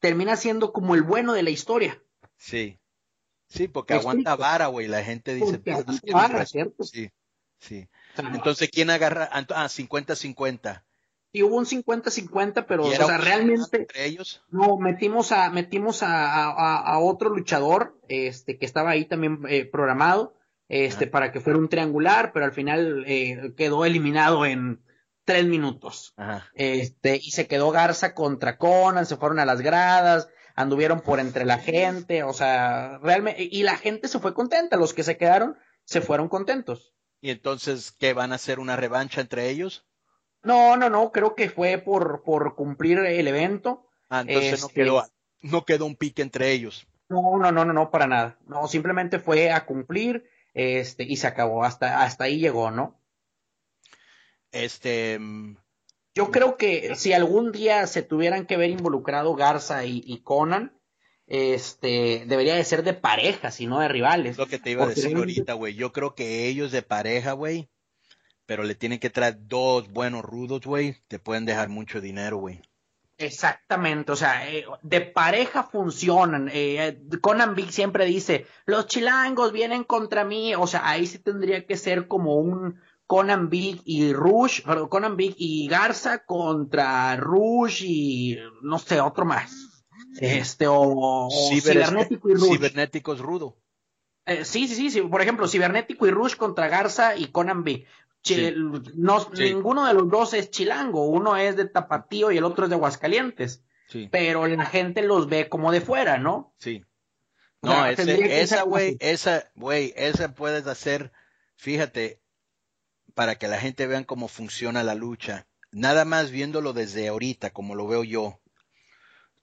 [0.00, 2.02] termina siendo como el bueno de la historia.
[2.36, 2.78] Sí.
[3.48, 4.42] Sí, porque ¿Me aguanta explico?
[4.50, 4.88] vara, güey.
[4.88, 6.82] La gente dice, "Pues, aguanta vara, ¿cierto?
[6.82, 7.10] Sí,
[7.60, 7.88] sí.
[8.14, 9.28] O sea, Entonces, ¿quién agarra?
[9.30, 10.82] Ah, ent- Ah, 50-50.
[11.32, 14.42] sí hubo un 50-50, pero, ¿Y o sea, realmente, entre ellos?
[14.50, 19.40] no, metimos a, metimos a, a, a- a otro luchador, este, que estaba ahí también
[19.48, 20.34] eh, programado,
[20.68, 21.10] este, Ajá.
[21.12, 24.82] para que fuera un triangular, pero al final eh, quedó eliminado en
[25.24, 26.14] tres minutos.
[26.16, 26.46] Ajá.
[26.54, 31.44] Este, y se quedó Garza contra Conan, se fueron a las gradas, anduvieron por entre
[31.44, 35.56] la gente, o sea, realmente, y la gente se fue contenta, los que se quedaron
[35.84, 36.94] se fueron contentos.
[37.20, 39.86] Y entonces, ¿qué van a hacer una revancha entre ellos?
[40.42, 43.88] No, no, no, creo que fue por, por cumplir el evento.
[44.10, 45.04] Ah, entonces no Este- quedó,
[45.40, 46.86] no quedó un pique entre ellos.
[47.08, 48.38] No, no, no, no, no, para nada.
[48.46, 50.24] No, simplemente fue a cumplir,
[50.54, 52.98] este, y se acabó, hasta, hasta ahí llegó, ¿no?
[54.52, 55.18] Este,
[56.14, 60.78] Yo creo que si algún día se tuvieran que ver involucrado Garza y, y Conan,
[61.26, 64.32] este, debería de ser de parejas y no de rivales.
[64.32, 65.74] es lo que te iba a decir realmente- ahorita, güey.
[65.74, 67.68] Yo creo que ellos de pareja, güey,
[68.46, 72.62] pero le tienen que traer dos buenos rudos, güey, te pueden dejar mucho dinero, güey.
[73.16, 76.50] Exactamente, o sea, eh, de pareja funcionan.
[76.52, 81.64] Eh, Conan Big siempre dice, los chilangos vienen contra mí, o sea, ahí sí tendría
[81.64, 87.84] que ser como un Conan Big y Rush, perdón, Conan Big y Garza contra Rush
[87.84, 89.84] y no sé, otro más.
[90.20, 92.56] Este, o, o Ciber- Cibernético y Rush.
[92.56, 93.56] Cibernético es rudo.
[94.26, 97.86] Eh, sí, sí, sí, sí, por ejemplo, Cibernético y Rush contra Garza y Conan Big.
[98.24, 98.52] Sí.
[98.94, 99.44] no, Sí.
[99.54, 102.76] Ninguno de los dos es chilango, uno es de Tapatío y el otro es de
[102.76, 106.54] Aguascalientes Sí, pero la gente los ve como de fuera, ¿no?
[106.58, 106.82] sí.
[107.60, 111.12] O No, sea, ese- esa, güey, esa, güey, esa puedes hacer,
[111.56, 112.20] fíjate,
[113.14, 115.46] para que la gente vean cómo funciona la lucha.
[115.70, 118.40] Nada más viéndolo desde ahorita, como lo veo yo.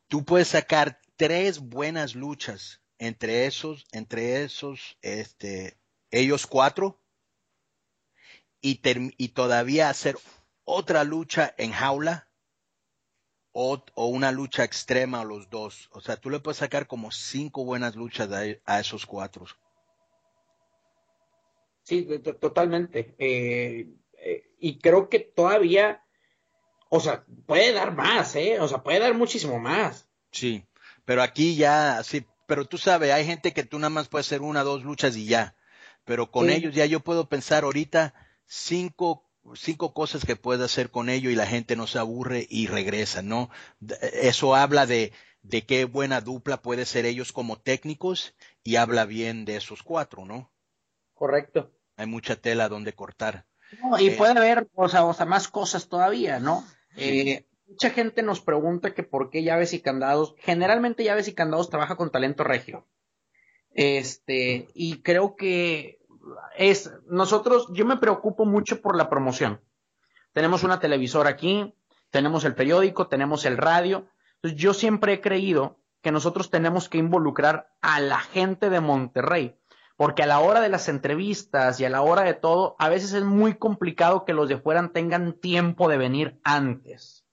[0.07, 5.77] Tú puedes sacar tres buenas luchas entre esos, entre esos, este,
[6.11, 7.00] ellos cuatro,
[8.61, 8.81] y,
[9.17, 10.17] y todavía hacer
[10.63, 12.29] otra lucha en jaula
[13.53, 15.89] o, o una lucha extrema a los dos.
[15.91, 19.45] O sea, tú le puedes sacar como cinco buenas luchas a, a esos cuatro.
[21.83, 22.07] Sí,
[22.39, 23.15] totalmente.
[23.17, 26.03] Eh, eh, y creo que todavía,
[26.89, 28.59] o sea, puede dar más, ¿eh?
[28.59, 30.07] O sea, puede dar muchísimo más.
[30.31, 30.65] Sí,
[31.05, 34.41] pero aquí ya, sí, pero tú sabes, hay gente que tú nada más puedes hacer
[34.41, 35.55] una, dos luchas y ya.
[36.05, 36.55] Pero con Sí.
[36.55, 38.13] ellos ya yo puedo pensar ahorita
[38.51, 39.23] cinco,
[39.55, 43.21] cinco cosas que puedes hacer con ellos y la gente no se aburre y regresa,
[43.21, 43.49] ¿no?
[44.13, 49.45] Eso habla de, de qué buena dupla puede ser ellos como técnicos y habla bien
[49.45, 50.51] de esos cuatro, ¿no?
[51.13, 51.71] Correcto.
[51.95, 53.45] Hay mucha tela donde cortar.
[53.99, 56.67] y Eh, puede haber, o sea, o sea, más cosas todavía, ¿no?
[56.97, 60.35] Eh, mucha gente nos pregunta que por qué llaves y candados.
[60.39, 62.85] Generalmente llaves y candados trabaja con talento regio.
[63.73, 66.00] Este, y creo que
[66.57, 69.61] es, nosotros, yo me preocupo mucho por la promoción.
[70.33, 71.75] Tenemos una televisora aquí,
[72.09, 74.07] tenemos el periódico, tenemos el radio.
[74.35, 79.57] Entonces, yo siempre he creído que nosotros tenemos que involucrar a la gente de Monterrey,
[79.95, 83.13] porque a la hora de las entrevistas y a la hora de todo, a veces
[83.13, 87.25] es muy complicado que los de fuera tengan tiempo de venir antes.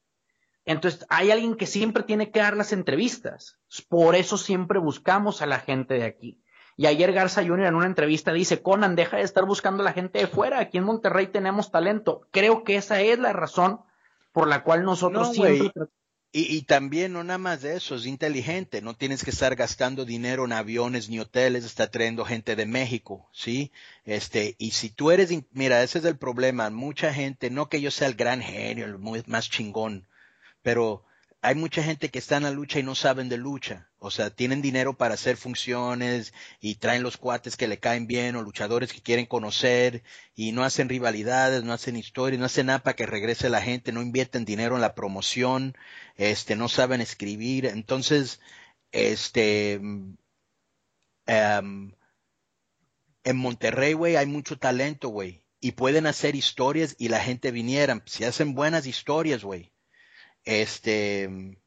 [0.64, 3.58] Entonces, hay alguien que siempre tiene que dar las entrevistas.
[3.88, 6.42] Por eso siempre buscamos a la gente de aquí.
[6.78, 7.66] Y ayer Garza Jr.
[7.66, 10.60] en una entrevista dice, Conan, deja de estar buscando a la gente de fuera.
[10.60, 12.22] Aquí en Monterrey tenemos talento.
[12.30, 13.80] Creo que esa es la razón
[14.32, 15.72] por la cual nosotros No, siempre.
[16.30, 20.04] Y, y también no nada más de eso, es inteligente, no tienes que estar gastando
[20.04, 23.72] dinero en aviones ni hoteles, está trayendo gente de México, ¿sí?
[24.04, 27.90] Este, y si tú eres, mira, ese es el problema, mucha gente, no que yo
[27.90, 30.06] sea el gran genio, el muy- más chingón,
[30.62, 31.02] pero
[31.40, 34.30] hay mucha gente que está en la lucha y no saben de lucha, o sea,
[34.30, 38.92] tienen dinero para hacer funciones y traen los cuates que le caen bien o luchadores
[38.92, 40.02] que quieren conocer
[40.34, 43.92] y no hacen rivalidades, no hacen historias, no hacen nada para que regrese la gente,
[43.92, 45.76] no invierten dinero en la promoción,
[46.16, 48.40] este, no saben escribir, entonces,
[48.92, 50.16] este, em,
[53.24, 58.02] en Monterrey, güey, hay mucho talento, güey, y pueden hacer historias y la gente viniera,
[58.06, 59.72] si hacen buenas historias, güey,
[60.48, 61.60] este,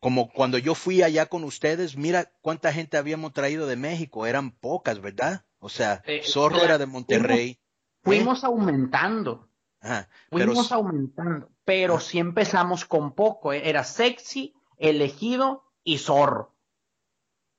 [0.00, 4.50] como cuando yo fui allá con ustedes, mira cuánta gente habíamos traído de México, eran
[4.50, 5.44] pocas, ¿verdad?
[5.60, 7.60] O sea, Eh, Zorro la- era de Monterrey.
[8.02, 9.48] fuimos aumentando.
[9.80, 13.52] Ajá, pero Fuimos aumentando, pero sí empezamos con poco.
[13.52, 13.68] ¿eh?
[13.68, 16.56] Era sexy, elegido y zorro.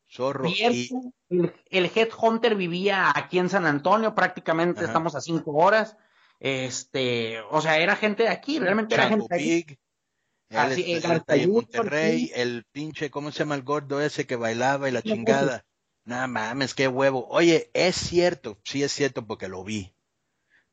[0.10, 0.62] Zorro y,
[1.30, 4.88] el, el Headhunter vivía aquí en San Antonio, prácticamente Ajá.
[4.88, 5.98] estamos a cinco horas.
[6.44, 9.80] Este, o sea, era gente de aquí, realmente era gente de aquí.
[10.50, 14.90] Así, el en Gartayuto, Monterrey, el pinche, ¿cómo se llama el gordo ese que bailaba
[14.90, 15.10] y la sí.
[15.10, 15.66] chingada?
[16.04, 17.26] Nah mames, qué huevo.
[17.30, 19.94] Oye, es cierto, sí es cierto porque lo vi,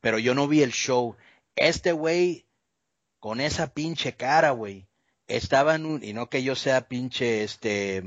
[0.01, 1.15] pero yo no vi el show.
[1.55, 2.45] Este güey,
[3.21, 4.89] con esa pinche cara, güey,
[5.27, 8.03] estaba en un, y no que yo sea pinche, este,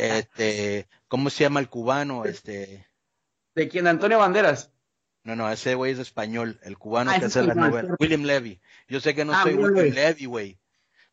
[0.00, 2.24] este, ¿cómo se llama el cubano?
[2.24, 2.88] Este,
[3.54, 3.86] ¿De quién?
[3.86, 4.72] Antonio Banderas.
[5.28, 7.94] No, no, ese güey es español, el cubano Ah, que hace la novela.
[8.00, 8.60] William Levy.
[8.88, 10.06] Yo sé que no Ah, soy William William Levy.
[10.06, 10.58] Levy, güey.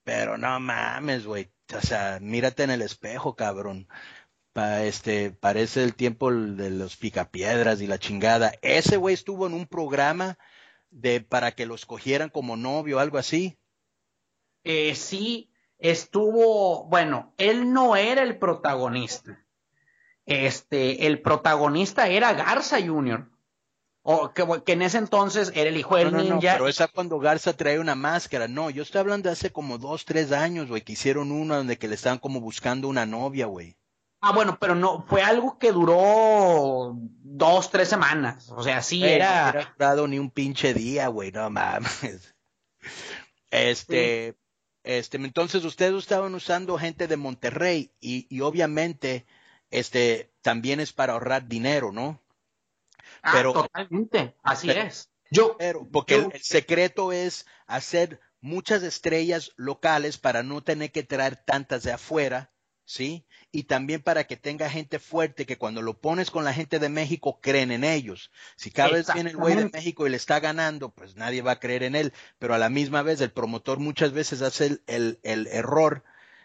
[0.03, 1.51] Pero no mames, güey.
[1.75, 3.87] O sea, mírate en el espejo, cabrón.
[4.53, 8.53] Pa, este, parece el tiempo de los picapiedras y la chingada.
[8.61, 10.37] Ese güey estuvo en un programa
[10.91, 13.57] de para que los cogieran como novio, algo así.
[14.63, 19.43] Eh, sí, estuvo, bueno, él no era el protagonista.
[20.25, 23.29] Este, el protagonista era Garza Jr.
[24.07, 26.53] O que, que en ese entonces era el hijo del No, no, no, ninja.
[26.53, 28.47] pero esa cuando Garza trae una máscara.
[28.47, 31.77] No, yo estoy hablando de hace como dos, tres años, güey, que hicieron una donde
[31.79, 33.75] que le estaban como buscando una novia, güey.
[34.21, 38.51] Ah, bueno, pero no, fue algo que duró dos, tres semanas.
[38.51, 39.49] O sea, sí, Güey, No era.
[39.51, 42.35] hubiera durado ni un pinche día, güey, no mames.
[43.51, 44.35] Este,
[44.83, 49.25] este, entonces ustedes estaban usando gente de Monterrey y, y obviamente,
[49.71, 52.19] este, también es para ahorrar dinero, ¿no?
[53.25, 55.09] Ah, pero- totalmente, así pero- es.
[55.31, 60.91] Yo, Pero, porque Yo- el, el secreto es hacer muchas estrellas locales para no tener
[60.91, 62.51] que traer tantas de afuera,
[62.85, 63.25] ¿sí?
[63.51, 66.89] Y también para que tenga gente fuerte que cuando lo pones con la gente de
[66.89, 68.31] México creen en ellos.
[68.55, 69.69] Si cada vez viene el güey de.
[69.69, 72.13] México y le está ganando, pues nadie va a creer en él.
[72.37, 76.03] Pero a la misma vez el promotor muchas veces hace el, el- el error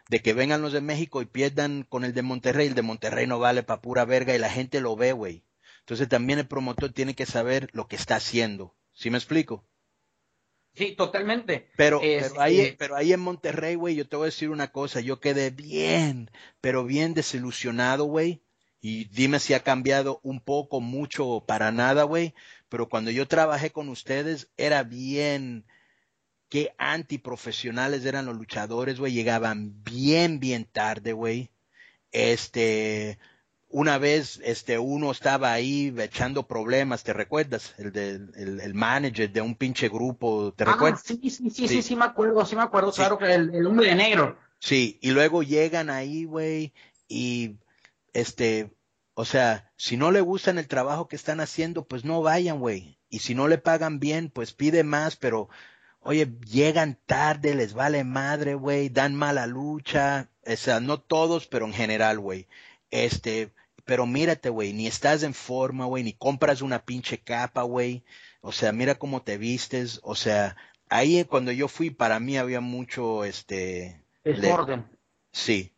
[0.08, 2.68] de que vengan los de México y pierdan con el de Monterrey.
[2.68, 5.44] El de Monterrey no vale pa' pura verga y la gente lo ve, güey.
[5.90, 8.76] Entonces también el promotor tiene que saber lo que está haciendo.
[8.92, 9.66] ¿Sí me explico?
[10.72, 11.68] sí, totalmente.
[11.76, 15.00] Pero, pero, ahí, pero ahí en Monterrey, güey, yo te voy a decir una cosa,
[15.00, 18.40] yo quedé bien, pero bien desilusionado, güey.
[18.80, 22.34] Y dime si ha cambiado un poco, mucho o para nada, güey.
[22.68, 25.66] Pero cuando yo trabajé con ustedes, era bien,
[26.48, 29.12] qué antiprofesionales eran los luchadores, güey.
[29.12, 31.50] Llegaban bien, bien tarde, güey.
[32.12, 33.18] Este,
[33.72, 37.74] una vez, este, uno estaba ahí echando problemas, ¿te recuerdas?
[37.78, 41.02] El, de, el, el manager de un pinche grupo, ¿te Ah, recuerdas?
[41.04, 41.82] sí, sí, sí, sí, Sí.
[41.82, 42.96] sí, me acuerdo, sí me acuerdo, Sí.
[42.98, 44.36] claro que el, el hombre de negro.
[44.58, 46.72] Sí, y luego llegan ahí, güey,
[47.08, 47.56] y
[48.12, 48.72] este,
[49.14, 52.98] o sea, si no le gustan el trabajo que están haciendo, pues no vayan, güey.
[53.08, 55.48] Y si no le pagan bien, pues pide más, pero,
[56.00, 61.66] oye, llegan tarde, les vale madre, güey, dan mala lucha, o sea, no todos, pero
[61.66, 62.48] en general, güey.
[62.90, 63.52] Este,
[63.90, 68.04] pero mírate, güey, ni estás en forma, güey, ni compras una pinche capa, güey.
[68.40, 70.56] O sea, mira cómo te vistes, o sea,
[70.88, 74.04] ahí cuando yo fui, para mí había mucho, este...
[74.22, 74.88] Desorden.
[75.32, 75.74] Sí.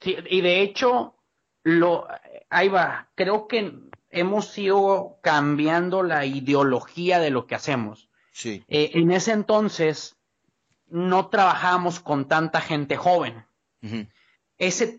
[0.00, 1.14] Sí, y de hecho,
[1.62, 2.08] lo,
[2.50, 3.72] ahí va, creo que
[4.10, 8.10] hemos ido cambiando la ideología de lo que hacemos.
[8.32, 8.64] Sí.
[8.66, 10.16] Eh, en ese entonces
[10.88, 13.46] no trabajamos con tanta gente joven.
[14.58, 14.98] Ese,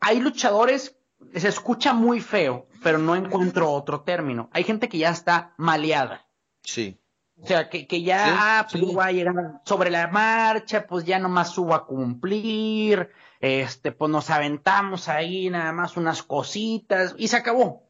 [0.00, 0.96] hay luchadores,
[1.34, 4.48] se escucha muy feo, pero no encuentro otro término.
[4.52, 6.26] Hay gente que ya está maleada.
[6.62, 7.00] Sí.
[7.42, 11.50] O sea, que, que ya pues, va a llegar sobre la marcha, pues ya nomás
[11.50, 17.88] subo a cumplir, este, pues nos aventamos ahí nada más unas cositas y se acabó.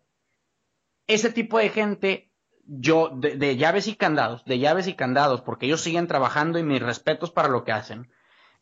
[1.09, 2.33] Ese tipo de gente,
[2.64, 6.81] yo, de, llaves y candados, de llaves y candados, porque ellos siguen trabajando y mis
[6.81, 8.09] respetos para lo que hacen,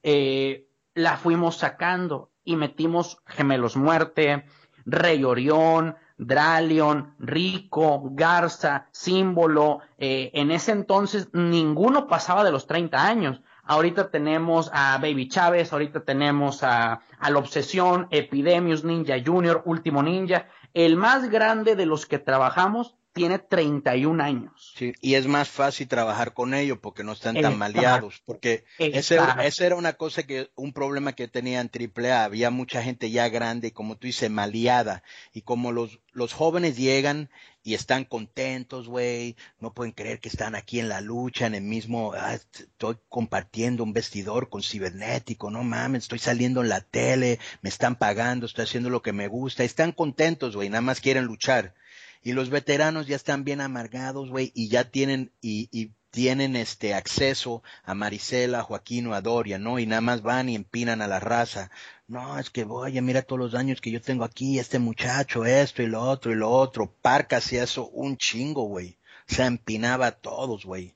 [0.02, 4.46] eh, la fuimos sacando y metimos Gemelos Muerte,
[4.88, 9.80] Rey Orión, Dralion, Rico, Garza, Símbolo.
[9.98, 13.40] Eh, en ese entonces ninguno pasaba de los 30 años.
[13.64, 20.02] Ahorita tenemos a Baby Chávez, ahorita tenemos a, a La Obsesión, Epidemius Ninja Junior, Último
[20.02, 20.46] Ninja.
[20.72, 24.72] El más grande de los que trabajamos tiene 31 años.
[24.76, 29.16] Sí, y es más fácil trabajar con ellos porque no están tan maleados, porque ese
[29.16, 33.28] era, era, una cosa que, un problema que tenía en AAA, había mucha gente ya
[33.28, 35.02] grande y como tú dices, maleada,
[35.32, 37.28] y como los, los jóvenes llegan
[37.62, 41.62] y están contentos, güey, no pueden creer que están aquí en la lucha, en el
[41.62, 47.38] mismo, ah, estoy compartiendo un vestidor con cibernético, no mames, estoy saliendo en la tele,
[47.60, 51.24] me están pagando, estoy haciendo lo que me gusta, están contentos, güey, nada más quieren
[51.24, 51.74] luchar
[52.22, 56.94] y los veteranos ya están bien amargados, güey, y ya tienen, y, y tienen este
[56.94, 59.78] acceso a Marisela, a Joaquín o a Doria, ¿no?
[59.78, 61.70] Y nada más van y empinan a la raza.
[62.06, 65.82] No, es que voy, mira todos los años que yo tengo aquí, este muchacho, esto
[65.82, 66.92] y lo otro y lo otro.
[67.02, 68.98] Parca hacía eso un chingo, güey.
[69.26, 70.94] Se empinaba a todos, güey.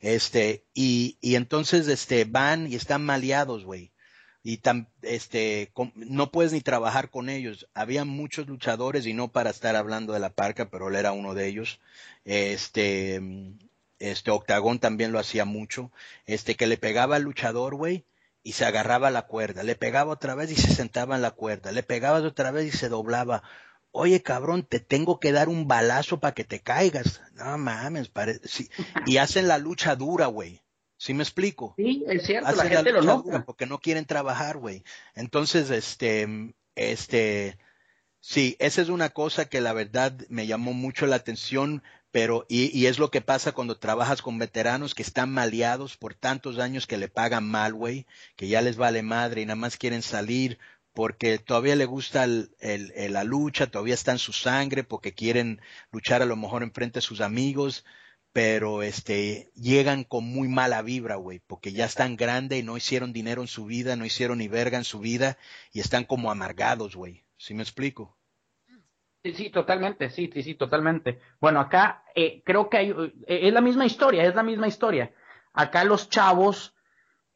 [0.00, 3.93] Este, y, y entonces, este, van y están maleados, güey
[4.46, 4.60] y
[5.00, 7.66] este, no puedes ni trabajar con ellos.
[7.72, 11.32] Había muchos luchadores y no para estar hablando de la parca, pero él era uno
[11.32, 11.80] de ellos.
[12.26, 13.22] Este,
[13.98, 15.90] este Octagón también lo hacía mucho.
[16.26, 18.04] Este, que le pegaba al luchador, güey,
[18.42, 19.62] y se agarraba la cuerda.
[19.62, 21.72] Le pegaba otra vez y se sentaba en la cuerda.
[21.72, 23.42] Le pegaba otra vez y se doblaba.
[23.92, 27.22] Oye, cabrón, te tengo que dar un balazo para que te caigas.
[27.32, 28.68] No mames, parece.
[29.06, 30.60] Y hacen la lucha dura, güey.
[31.04, 31.74] ¿Sí me explico?
[31.76, 33.22] Sí, es cierto, la gente lo.
[33.44, 34.84] Porque no quieren trabajar, güey.
[35.14, 37.58] Entonces, este, este,
[38.20, 42.74] sí, esa es una cosa que la verdad me llamó mucho la atención, pero, y,
[42.74, 46.86] y es lo que pasa cuando trabajas con veteranos que están maleados por tantos años
[46.86, 50.58] que le pagan mal, güey, que ya les vale madre y nada más quieren salir
[50.94, 55.60] porque todavía le gusta el, el, la lucha, todavía está en su sangre, porque quieren
[55.92, 57.84] luchar a lo mejor enfrente de sus amigos,
[58.34, 63.12] pero este llegan con muy mala vibra, güey, porque ya están grandes y no hicieron
[63.12, 65.38] dinero en su vida, no hicieron ni verga en su vida
[65.72, 67.24] y están como amargados, güey.
[67.36, 68.18] ¿Sí me explico?
[69.22, 71.20] Sí, sí, totalmente, sí, sí, sí, totalmente.
[71.40, 73.12] Bueno, acá eh, creo que hay, eh,
[73.46, 75.14] es la misma historia, es la misma historia.
[75.52, 76.74] Acá los chavos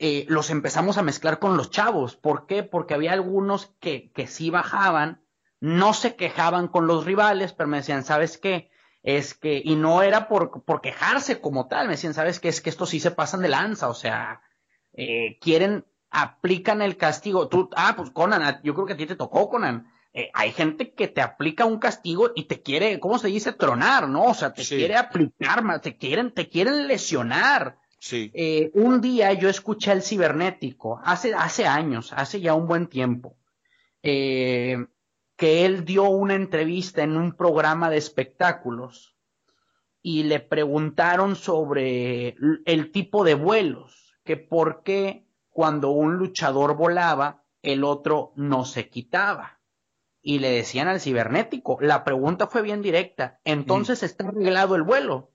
[0.00, 2.16] eh, los empezamos a mezclar con los chavos.
[2.16, 2.64] ¿Por qué?
[2.64, 5.22] Porque había algunos que, que sí bajaban,
[5.61, 8.72] no se quejaban con los rivales, pero me decían, ¿sabes qué?
[9.02, 12.48] Es que, y no era por, por quejarse como tal, me decían, ¿sabes qué?
[12.48, 14.42] Es que estos sí se pasan de lanza, o sea,
[14.92, 17.48] eh, quieren, aplican el castigo.
[17.48, 19.90] Tú, ah, pues Conan, yo creo que a ti te tocó, Conan.
[20.12, 23.52] Eh, hay gente que te aplica un castigo y te quiere, ¿cómo se dice?
[23.52, 24.24] Tronar, ¿no?
[24.24, 27.78] O sea, te quiere aplicar, te quieren, te quieren lesionar.
[28.00, 28.30] Sí.
[28.34, 33.37] Eh, un día yo escuché al cibernético, hace, hace años, hace ya un buen tiempo.
[34.02, 34.76] Eh,
[35.38, 39.16] que él dio una entrevista en un programa de espectáculos
[40.03, 42.35] y le preguntaron sobre
[42.66, 48.88] el tipo de vuelos, que por qué cuando un luchador volaba, el otro no se
[48.88, 49.61] quitaba.
[50.20, 55.31] Y le decían al cibernético, la pregunta fue bien directa, entonces está arreglado el vuelo.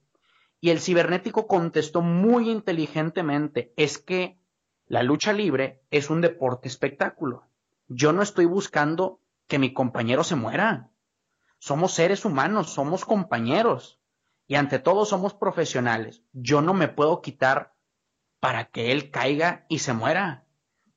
[0.60, 4.38] Y el cibernético contestó muy inteligentemente, es que
[4.86, 7.48] la lucha libre es un deporte espectáculo.
[7.88, 10.90] Yo no estoy buscando que mi compañero se muera.
[11.58, 14.00] Somos seres humanos, somos compañeros
[14.46, 16.22] y ante todo somos profesionales.
[16.32, 17.74] Yo no me puedo quitar
[18.40, 20.46] para que él caiga y se muera.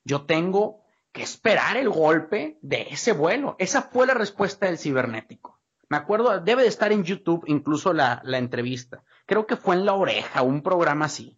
[0.04, 0.82] Yo tengo
[1.12, 3.56] que esperar el golpe de ese vuelo.
[3.58, 5.58] Esa fue la respuesta del cibernético.
[5.88, 9.02] Me acuerdo, debe de estar en YouTube incluso la, la entrevista.
[9.24, 11.37] Creo que fue en La Oreja, un programa así.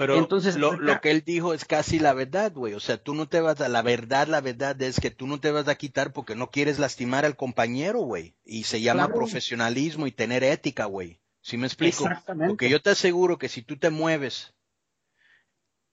[0.00, 2.72] Pero Entonces, lo, que él dijo es casi la verdad, güey.
[2.72, 5.40] O sea, tú no te vas a, la verdad, la verdad es que tú no
[5.40, 8.34] te vas a quitar porque no quieres lastimar al compañero, güey.
[8.42, 9.16] Y se llama Claro.
[9.16, 11.20] profesionalismo y tener ética, güey.
[11.42, 12.08] ¿Sí me explico?
[12.46, 14.54] Porque yo te aseguro que si tú te mueves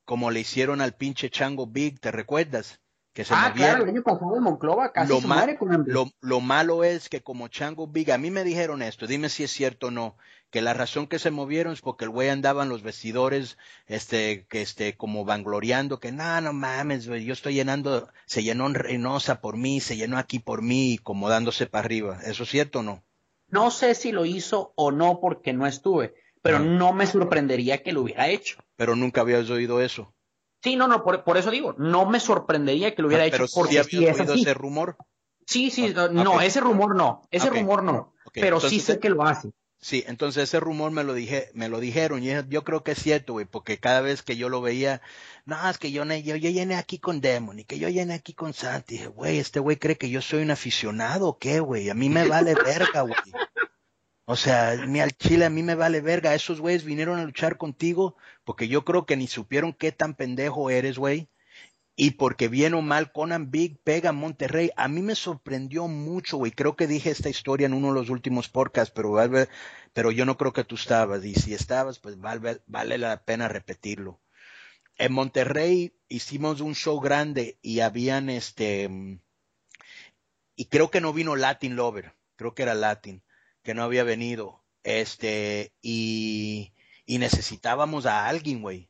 [0.05, 2.79] como le hicieron al pinche Chango Big, ¿te recuerdas?
[3.17, 3.55] Que se ah, movieron.
[3.55, 5.91] claro, el año pasado en Monclova casi Lo, se ma- muere con hambre.
[5.91, 9.43] lo, lo malo es que como Chango Big, a mí me dijeron esto, dime si
[9.43, 10.17] es cierto o no,
[10.51, 13.57] que la razón que se movieron es porque el güey andaba en los vestidores,
[13.87, 18.67] este, que este, como vangloriando, que no, no mames, güey, yo estoy llenando, se llenó
[18.67, 22.19] en Reynosa por mí, se llenó aquí por mí, y como dándose para arriba.
[22.23, 23.03] ¿Eso es cierto o no?
[23.49, 26.13] No sé si lo hizo o no porque no estuve,
[26.43, 26.65] pero Ajá.
[26.67, 28.59] no me sorprendería que lo hubiera hecho.
[28.75, 30.13] Pero nunca habías oído eso.
[30.63, 33.37] Sí, no, no, por, por eso digo, no me sorprendería que lo hubiera Ah, hecho
[33.37, 34.41] pero sí porque sí es oído así.
[34.41, 34.97] ese rumor.
[35.45, 36.41] Sí, sí, Ok, no, ok.
[36.41, 39.51] ese rumor no, ese rumor no, pero sí sé que lo hace.
[39.79, 42.97] Sí, entonces ese rumor me lo dije, me lo dijeron y yo creo que es
[43.01, 45.01] cierto, güey, porque cada vez que yo lo veía,
[45.45, 48.33] no, es que yo, yo, yo llené aquí con Demon y que yo llené aquí
[48.33, 51.91] con Santi, dije, güey, este güey cree que yo soy un aficionado o qué, güey,
[51.91, 53.13] a mí me vale verga, güey.
[54.29, 57.57] O sea, ni al chile a mí me vale verga, esos güeyes vinieron a luchar
[57.57, 61.29] contigo porque yo creo que ni supieron qué tan pendejo eres, güey.
[61.95, 66.37] Y porque bien o mal Conan Big pega a Monterrey, a mí me sorprendió mucho,
[66.37, 66.51] güey.
[66.51, 69.15] Creo que dije esta historia en uno de los últimos podcasts, pero
[69.93, 71.25] pero yo no creo que tú estabas.
[71.25, 74.21] Y si estabas, pues vale, vale la pena repetirlo.
[74.97, 79.19] En Monterrey hicimos un show grande y habían este mm,
[80.57, 83.23] y creo que no vino Latin Lover, creo que era Latin,
[83.67, 84.63] que no había venido.
[84.85, 86.71] Este, y,
[87.05, 88.89] y necesitábamos a alguien, güey.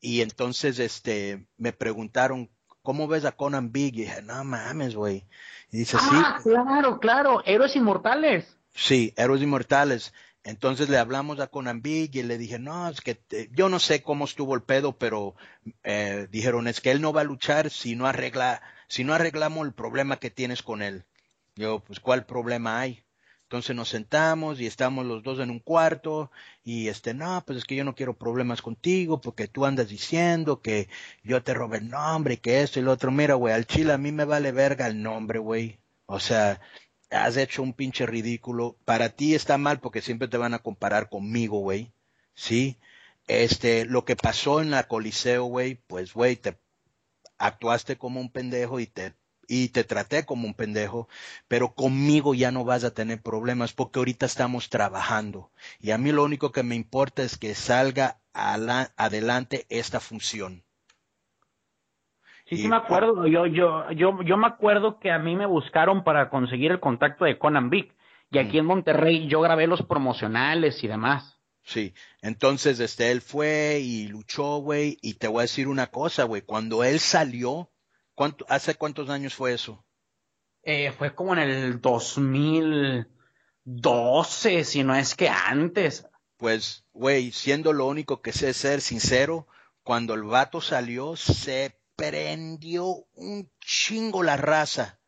[0.00, 2.48] Y entonces, este, me preguntaron,
[2.82, 3.96] ¿cómo ves a Conan Big?
[3.96, 5.26] Y dije, no mames, güey.
[5.72, 8.56] Y dice, Ah, sí, claro, claro, héroes inmortales.
[8.72, 10.14] sí, Héroes Inmortales.
[10.44, 13.80] Entonces le hablamos a Conan Big y le dije, no, es que te- yo no
[13.80, 15.34] sé cómo estuvo el pedo, pero
[15.82, 19.66] eh, dijeron, es que él no va a luchar si no arregla, si no arreglamos
[19.66, 21.04] el problema que tienes con él.
[21.56, 23.02] Yo, pues, ¿cuál problema hay?
[23.48, 26.30] Entonces nos sentamos y estamos los dos en un cuarto
[26.64, 30.60] y este, no, pues es que yo no quiero problemas contigo porque tú andas diciendo
[30.60, 30.90] que
[31.22, 33.10] yo te robé el nombre y que esto y lo otro.
[33.10, 35.80] Mira, güey, al chile a mí me vale verga el nombre, güey.
[36.04, 36.60] O sea,
[37.10, 38.76] has hecho un pinche ridículo.
[38.84, 41.90] Para ti está mal porque siempre te van a comparar conmigo, güey.
[42.34, 42.78] ¿Sí?
[43.28, 46.58] Este, lo que pasó en la Coliseo, güey, pues, güey, te
[47.38, 49.14] actuaste como un pendejo y te
[49.48, 51.08] y te traté como un pendejo,
[51.48, 56.12] pero conmigo ya no vas a tener problemas porque ahorita estamos trabajando y a mí
[56.12, 60.62] lo único que me importa es que salga adelante esta función.
[62.48, 63.26] Sí, Y- sí me acuerdo.
[63.26, 67.24] Yo, yo, yo, yo me acuerdo que a mí me buscaron para conseguir el contacto
[67.24, 67.92] de Conan Big.
[68.30, 68.60] Y aquí Mm.
[68.60, 71.38] en Monterrey yo grabé los promocionales y demás.
[71.62, 71.92] Sí,
[72.22, 76.40] entonces este él fue y luchó, güey, y te voy a decir una cosa, güey,
[76.42, 77.70] cuando él salió,
[78.18, 79.86] ¿cuánto, hace cuántos años fue eso?
[80.64, 86.04] Eh, fue como en el 2012, si no es que antes.
[86.36, 89.46] Pues, güey, siendo lo único que sé ser sincero,
[89.84, 94.98] cuando el vato salió, se prendió un chingo la raza.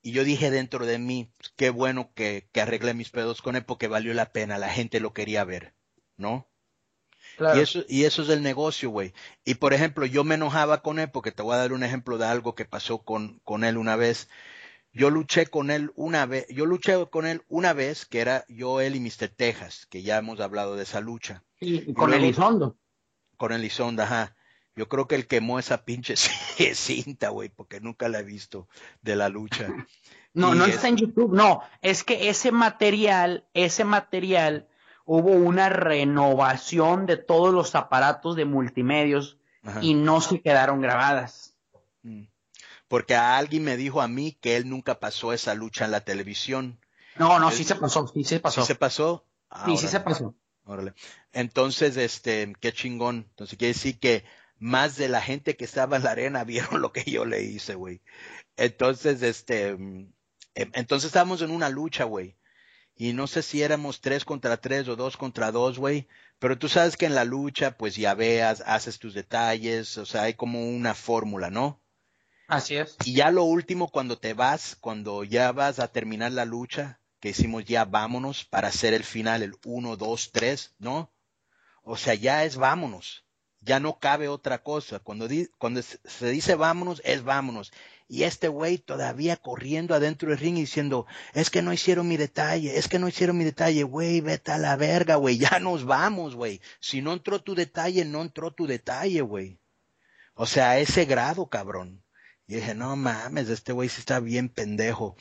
[0.00, 3.66] Y yo dije dentro de mí, qué bueno que, que arreglé mis pedos con él
[3.66, 5.74] porque valió la pena, la gente lo quería ver,
[6.16, 6.50] ¿no?
[7.36, 7.58] Claro.
[7.58, 9.12] Y eso, y eso es el negocio, güey.
[9.44, 12.18] Y por ejemplo, yo me enojaba con él porque te voy a dar un ejemplo
[12.18, 14.28] de algo que pasó con, con él una vez.
[14.92, 18.80] Yo luché con él una vez, yo luché con él una vez, que era yo,
[18.80, 19.28] él y Mr.
[19.28, 21.42] Texas, que ya hemos hablado de esa lucha.
[21.60, 22.76] Y con luego- Elizondo.
[23.36, 24.36] Con Elizonda, ajá.
[24.76, 26.14] Yo creo que él quemó esa pinche
[26.74, 28.68] cinta, güey, porque nunca la he visto
[29.02, 29.66] de la lucha.
[30.36, 34.66] No, Y no es- está en YouTube, no, es que ese material, ese material,
[35.04, 39.80] hubo una renovación de todos los aparatos de multimedios Ajá.
[39.82, 41.54] y no se quedaron grabadas.
[42.02, 42.24] Mm.
[42.88, 46.00] Porque a alguien me dijo a mí que él nunca pasó esa lucha en la
[46.02, 46.78] televisión.
[47.16, 48.60] No, no, sí se pasó, sí se pasó.
[48.62, 49.24] ¿Sí se pasó?
[49.50, 50.34] Ah, Sí, sí se pasó.
[50.66, 50.94] Órale.
[51.32, 53.26] Entonces, este, qué chingón.
[53.30, 54.24] Entonces quiere decir que
[54.58, 57.74] más de la gente que estaba en la arena vieron lo que yo le hice,
[57.74, 58.00] güey.
[58.56, 60.12] Entonces, este, mm,
[60.54, 62.36] em- entonces estábamos en una lucha, güey.
[62.96, 66.08] Y no sé si éramos tres contra tres o dos contra dos, güey.
[66.40, 70.22] Pero tú sabes que en la lucha, pues ya veas, haces tus detalles, o sea,
[70.24, 71.80] hay como una fórmula, ¿no?
[72.48, 72.96] Así es.
[73.04, 77.30] Y ya lo último, cuando te vas, cuando ya vas a terminar la lucha, que
[77.30, 81.12] hicimos ya vámonos para hacer el final, el 1, 2, 3, ¿no?
[81.82, 83.26] O sea, ya es vámonos.
[83.60, 85.00] Ya no cabe otra cosa.
[85.00, 87.72] Cuando, di- cuando se se dice vámonos, es vámonos.
[88.14, 92.16] Y este güey todavía corriendo adentro del ring y diciendo, es que no hicieron mi
[92.16, 95.84] detalle, es que no hicieron mi detalle, güey, vete a la verga, güey, ya nos
[95.84, 96.60] vamos, güey.
[96.78, 99.58] Si no entró tu detalle, no entró tu detalle, güey.
[100.34, 102.04] O sea, a ese grado, cabrón.
[102.46, 105.16] Y dije, no mames, este güey sí está bien pendejo.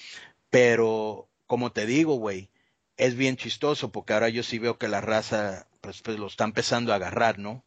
[0.52, 2.52] Pero, como te digo, güey,
[2.96, 6.44] es bien chistoso porque ahora yo sí veo que la raza, pues, pues lo está
[6.44, 7.66] empezando a agarrar, ¿no?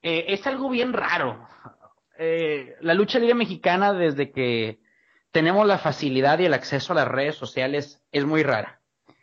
[0.00, 1.46] Eh, es algo bien raro.
[2.22, 4.78] Eh, la lucha libre mexicana, desde que
[5.30, 8.82] tenemos la facilidad y el acceso a las redes sociales, es muy rara.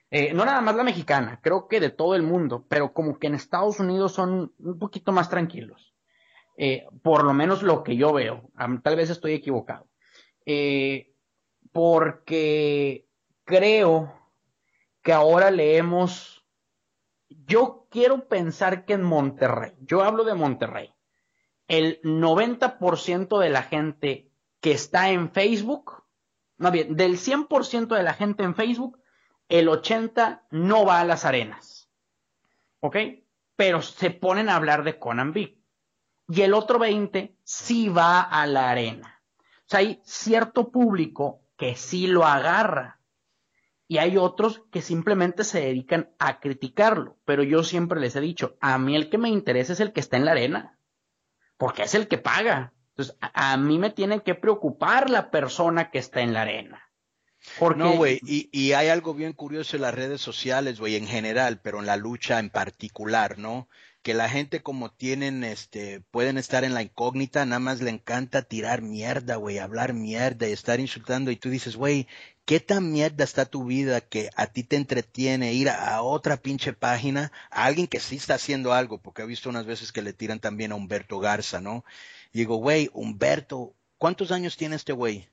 [0.10, 3.28] Eh, no nada más la mexicana, creo que de todo el mundo, pero como que
[3.28, 5.93] en Estados Unidos son un poquito más tranquilos.
[6.58, 8.50] Eh, por lo menos lo que yo veo.
[8.82, 9.88] Tal vez estoy equivocado.
[10.43, 11.14] Eh,
[11.72, 13.06] porque
[13.43, 14.12] creo
[15.04, 16.43] que ahora leemos.
[17.30, 20.91] Yo quiero pensar que en Monterrey, yo hablo de Monterrey,
[21.68, 26.03] el 90% de la gente que está en Facebook,
[26.57, 28.99] no bien, del 100% de la gente en Facebook,
[29.49, 31.89] el 80% no va a las arenas.
[32.80, 32.97] ¿Ok?
[33.55, 35.57] Pero se ponen a hablar de Conan Big
[36.30, 39.22] y el otro 20 sí va a la arena.
[39.39, 43.01] O sea, hay cierto público que sí lo agarra
[43.88, 47.18] y hay otros que simplemente se dedican a criticarlo.
[47.26, 50.01] Pero yo siempre les he dicho, a mí el que me interesa es el que
[50.01, 50.77] está en la arena,
[51.58, 52.74] porque es el que paga.
[52.89, 56.84] Entonces, a, mí me tiene que preocupar la persona que está en la arena.
[57.76, 61.62] No, güey, y, y, hay algo bien curioso en las redes sociales, güey, en general,
[61.62, 63.70] pero en la lucha en particular, ¿no?
[64.08, 68.41] Que la gente como tienen, este, pueden estar en la incógnita, nada más le encanta
[68.41, 72.08] tirar mierda, güey, hablar mierda y estar insultando y tú dices, güey,
[72.45, 76.72] ¿qué tan mierda está tu vida que a ti te entretiene ir a, otra pinche
[76.72, 80.14] página, a alguien que sí está haciendo algo, porque he visto unas veces que le
[80.14, 81.84] tiran también a Humberto Garza, ¿no?
[82.32, 85.28] Y digo, güey, Humberto, ¿cuántos años tiene este güey?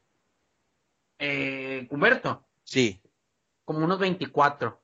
[1.21, 2.45] Eh, Humberto.
[2.65, 3.01] Sí.
[3.65, 4.83] Como unos 24.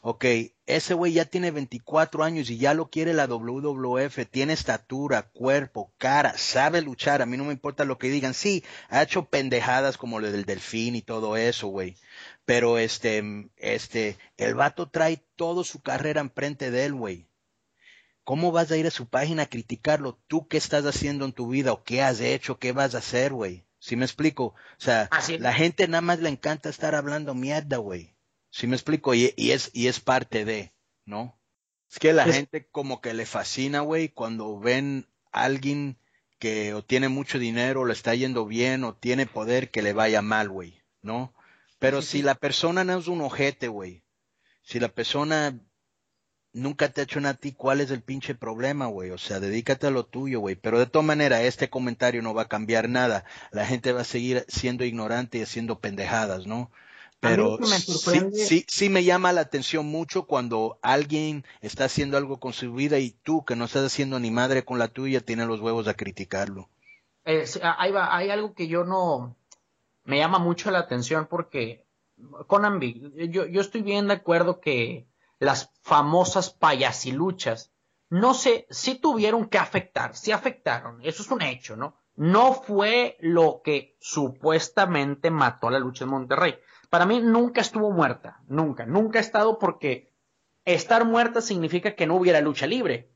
[0.00, 0.24] Ok,
[0.68, 5.94] ese güey ya tiene 24 años y ya lo quiere la WWF, tiene estatura, cuerpo,
[5.96, 9.96] cara, sabe luchar, a mí no me importa lo que digan, sí, ha hecho pendejadas
[9.96, 11.96] como lo del delfín y todo eso, güey,
[12.44, 17.26] pero este, este, el vato trae toda su carrera enfrente de él, güey.
[18.22, 20.18] ¿Cómo vas a ir a su página a criticarlo?
[20.26, 22.58] ¿Tú qué estás haciendo en tu vida o qué has hecho?
[22.58, 23.64] ¿Qué vas a hacer, güey?
[23.78, 24.44] ¿Sí me explico?
[24.44, 25.08] O sea,
[25.38, 28.17] la gente nada más le encanta estar hablando mierda, güey.
[28.50, 29.14] ¿Sí me explico?
[29.14, 30.72] Y, es, y es parte de,
[31.04, 31.38] ¿no?
[31.90, 35.98] Es que la gente como que le fascina, güey, cuando ven a alguien
[36.38, 39.92] que o tiene mucho dinero, o le está yendo bien, o tiene poder, que le
[39.92, 41.34] vaya mal, güey, ¿no?
[41.78, 44.04] Pero si la persona no es un ojete, güey,
[44.62, 45.58] si la persona
[46.52, 49.10] nunca te ha hecho nada a ti, ¿cuál es el pinche problema, güey?
[49.10, 50.56] O sea, dedícate a lo tuyo, güey.
[50.56, 53.24] Pero de todas maneras, este comentario no va a cambiar nada.
[53.50, 56.70] La gente va a seguir siendo ignorante y haciendo pendejadas, ¿no?
[57.20, 62.52] Pero sí, sí, sí me llama la atención mucho cuando alguien está haciendo algo con
[62.52, 65.60] su vida y tú, que no estás haciendo ni madre con la tuya, tienes los
[65.60, 66.68] huevos a criticarlo.
[67.24, 69.36] Eh, ahí va, hay algo que yo no
[70.04, 71.84] me llama mucho la atención porque
[72.46, 75.06] Conan yo, yo estoy bien de acuerdo que
[75.38, 77.72] las famosas payasiluchas,
[78.10, 81.96] no sé, si tuvieron que afectar, sí afectaron, eso es un hecho, ¿no?
[82.16, 86.58] No fue lo que supuestamente mató a la lucha en Monterrey
[86.90, 90.12] para mí nunca estuvo muerta, nunca, nunca ha estado porque
[90.64, 93.10] estar muerta significa que no hubiera lucha libre.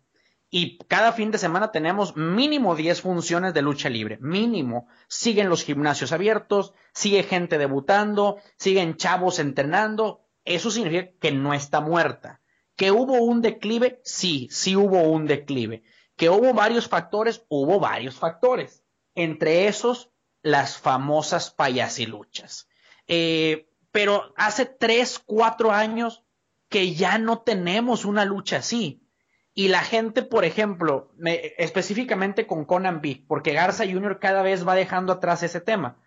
[0.54, 4.86] Y cada fin de semana tenemos mínimo 10 funciones de lucha libre, mínimo.
[5.08, 10.26] Siguen los gimnasios abiertos, sigue gente debutando, siguen chavos entrenando.
[10.44, 12.42] Eso significa que no está muerta.
[12.76, 15.84] Que hubo un declive, sí, sí hubo un declive.
[16.16, 18.84] Que hubo varios factores, hubo varios factores.
[19.14, 20.10] Entre esos,
[20.42, 22.68] las famosas payasiluchas.
[23.07, 26.24] Eh, pero hace tres, cuatro años
[26.68, 29.07] que ya no tenemos una lucha así.
[29.55, 31.12] Y la gente, por ejemplo,
[31.59, 34.18] específicamente con Conan Big, porque Garza Jr.
[34.18, 35.98] cada vez va dejando atrás ese tema.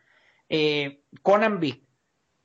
[0.49, 1.87] Eh, Conan Big,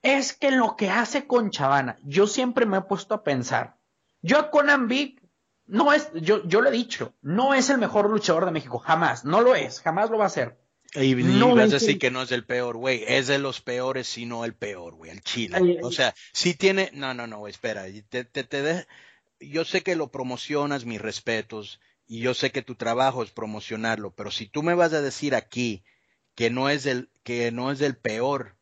[0.03, 3.79] es que lo que hace con Chavana, yo siempre me he puesto a pensar.
[4.21, 5.23] Yo a Conan Big
[5.67, 9.25] no es, yo, yo lo he dicho, no es el mejor luchador de México, jamás,
[9.25, 10.61] no lo es, jamás lo va a ser.
[10.95, 13.05] Y, no vas a decir que no es el peor, güey.
[13.07, 15.11] Es de los peores, si no el peor, güey.
[15.11, 15.79] El Chile.
[15.83, 16.91] o sea, si tiene.
[16.93, 17.85] No, no, no, espera.
[18.09, 18.87] Te, te, te
[19.39, 21.81] Yo sé que lo promocionas, mis respetos.
[22.09, 24.11] Y yo sé que tu trabajo es promocionarlo.
[24.11, 25.85] Pero si tú me vas a decir aquí
[26.35, 28.57] que no es el, que no es el peor,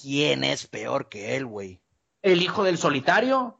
[0.00, 1.80] ¿quién es peor que él, güey?
[2.22, 3.58] ¿El hijo del solitario?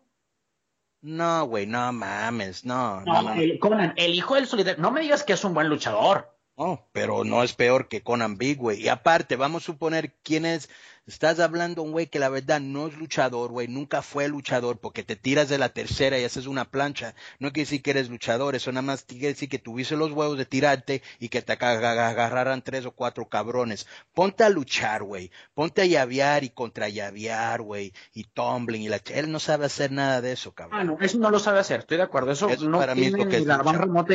[1.02, 3.00] No, güey, no mames, no.
[3.02, 4.82] No, El, Conan, el hijo del solitario.
[4.82, 6.34] No me digas que es un buen luchador.
[6.60, 8.82] No, pero no es peor que Conan Big, güey.
[8.82, 10.68] Y aparte, vamos a suponer quién es.
[11.06, 13.66] Estás hablando un güey que la verdad no es luchador, güey.
[13.66, 17.14] Nunca fue luchador porque te tiras de la tercera y haces una plancha.
[17.38, 18.54] No quiere decir que eres luchador.
[18.54, 22.60] Eso nada más quiere decir que tuviste los huevos de tirarte y que te agarraran
[22.60, 23.86] tres o cuatro cabrones.
[24.12, 25.30] Ponte a luchar, güey.
[25.54, 27.94] Ponte a llavear y contra llavear, güey.
[28.12, 29.00] Y tumbling y la.
[29.14, 30.78] Él no sabe hacer nada de eso, cabrón.
[30.78, 31.80] Ah, no, eso no lo sabe hacer.
[31.80, 32.32] Estoy de acuerdo.
[32.32, 34.14] Eso, no para mí es lo que es la más remota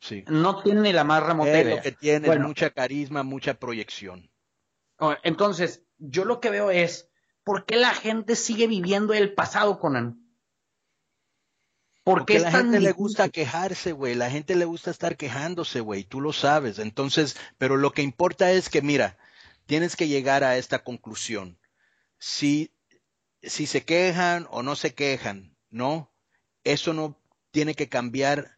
[0.00, 0.24] Sí.
[0.28, 4.30] No tiene ni la más remota Lo que tiene es mucha carisma, mucha proyección.
[4.98, 7.08] Oh, entonces, yo lo que veo es,
[7.44, 10.22] ¿por qué la gente sigue viviendo el pasado, Conan?
[12.04, 14.14] ¿Por Porque la gente le gusta quejarse, güey.
[14.14, 16.04] La gente le gusta estar quejándose, güey.
[16.04, 16.78] Tú lo sabes.
[16.78, 19.18] Entonces, pero lo que importa es que, mira,
[19.66, 21.58] tienes que llegar a esta conclusión.
[22.18, 22.70] Si,
[23.42, 26.12] si se quejan o no se quejan, ¿no?
[26.62, 27.20] Eso no
[27.50, 28.55] tiene que cambiar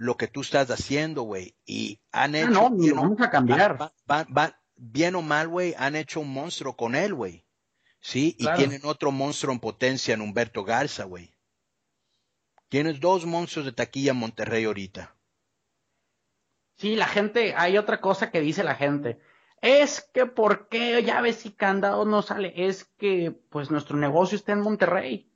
[0.00, 1.54] lo que tú estás haciendo, güey.
[1.66, 2.50] Y han hecho.
[2.50, 3.92] No, no, vamos a cambiar.
[4.76, 7.44] bien o mal, güey, han hecho un monstruo con él, güey.
[8.00, 11.34] Sí, y tienen otro monstruo en potencia en Humberto Garza, güey.
[12.70, 15.14] Tienes dos monstruos de taquilla en Monterrey ahorita.
[16.76, 19.20] Sí, la gente, hay otra cosa que dice la gente.
[19.60, 24.52] Es que por qué llaves si candado no sale, es que pues nuestro negocio está
[24.52, 25.30] en Monterrey.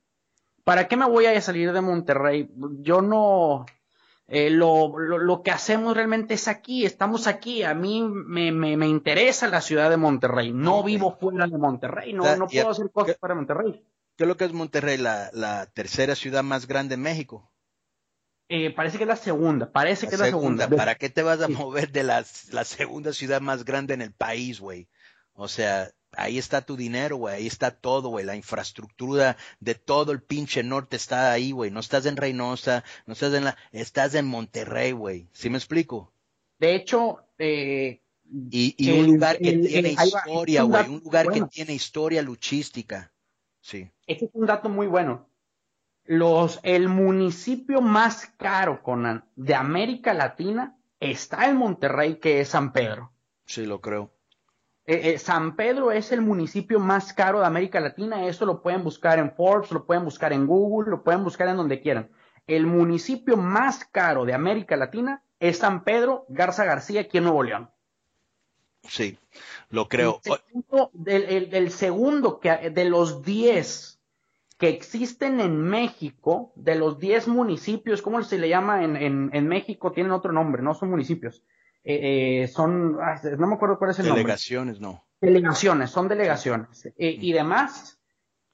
[0.63, 2.49] ¿Para qué me voy a salir de Monterrey?
[2.79, 3.67] Yo no,
[4.27, 7.63] eh, lo, lo, que hacemos realmente es aquí, estamos aquí.
[7.63, 10.51] A mí me, me, interesa la ciudad de Monterrey.
[10.51, 13.83] No vivo fuera de Monterrey, no, no puedo hacer cosas de Monterrey.
[14.15, 14.97] ¿Qué es lo que es Monterrey?
[14.97, 17.51] La, la tercera ciudad más grande en México.
[18.47, 20.67] Eh, parece que es la segunda, parece que es la segunda.
[20.69, 24.11] ¿Para qué te vas a mover de la, la segunda ciudad más grande en el
[24.11, 24.87] país, güey?
[25.33, 30.11] O sea, ahí está tu dinero, güey, ahí está todo, güey, la infraestructura de todo
[30.11, 34.15] el pinche norte está ahí, güey, no estás en Reynosa, no estás en la, estás
[34.15, 36.11] en Monterrey, güey, ¿sí me explico?
[36.59, 38.01] De hecho, eh,
[38.49, 43.11] y, un lugar que tiene historia, güey, un, lugar que tiene historia luchística,
[43.59, 43.91] sí.
[44.07, 45.29] Este es un dato muy bueno.
[46.05, 52.73] Los, el municipio más caro, Conan, de América Latina está en Monterrey, que es San
[52.73, 53.11] Pedro.
[53.45, 54.14] Sí, lo creo.
[54.87, 58.27] Eh, eh, San Pedro es el municipio más caro de América Latina.
[58.27, 61.57] Eso lo pueden buscar en Forbes, lo pueden buscar en Google, lo pueden buscar en
[61.57, 62.11] donde quieran.
[62.45, 67.43] El municipio más caro de América Latina es San Pedro Garza García, aquí en Nuevo
[67.43, 67.71] León.
[68.83, 69.17] Sí,
[69.69, 70.21] lo creo.
[71.05, 73.99] El segundo, que, de los 10
[74.59, 78.95] que existen en México, de los 10 municipios, ¿cómo se le llama en,
[79.33, 79.91] en México?
[79.91, 81.43] Tienen otro nombre, no son municipios.
[81.87, 82.97] Eh, eh, son,
[83.37, 84.81] no me acuerdo cuál es el delegaciones, nombre.
[84.81, 85.05] Delegaciones, no.
[85.21, 86.85] Delegaciones, son delegaciones.
[86.97, 87.99] Eh, y demás,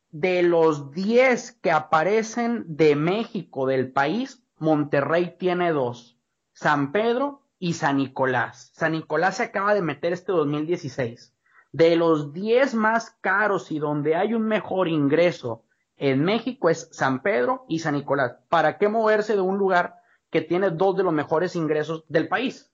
[0.09, 6.19] de los 10 que aparecen de México, del país, Monterrey tiene dos,
[6.51, 8.71] San Pedro y San Nicolás.
[8.73, 11.33] San Nicolás se acaba de meter este 2016.
[11.71, 15.63] De los 10 más caros y donde hay un mejor ingreso
[15.95, 18.35] en México es San Pedro y San Nicolás.
[18.49, 19.95] ¿Para qué moverse de un lugar
[20.29, 22.70] que tiene dos de los mejores ingresos del país?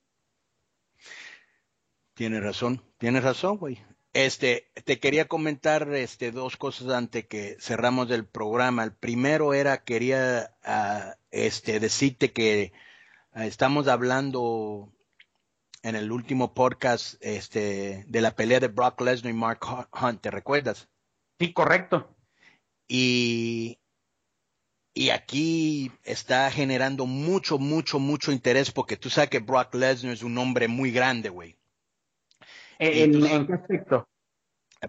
[2.17, 3.77] Tienes razón, tienes razón, güey.
[4.11, 8.83] Este, te quería comentar este, dos cosas antes que cerramos el programa.
[8.83, 12.73] El primero era, quería uh, este, decirte que
[13.35, 14.91] uh, estamos hablando
[15.83, 19.59] en el último podcast este, de la pelea de Brock Lesnar y Mark
[20.01, 20.89] Hunt, ¿te recuerdas?
[21.39, 22.17] Sí, correcto.
[22.87, 23.77] Y,
[24.95, 30.23] y aquí está generando mucho, mucho, mucho interés porque tú sabes que Brock Lesnar es
[30.23, 31.57] un hombre muy grande, güey.
[32.79, 34.07] ¿En, qué aspecto?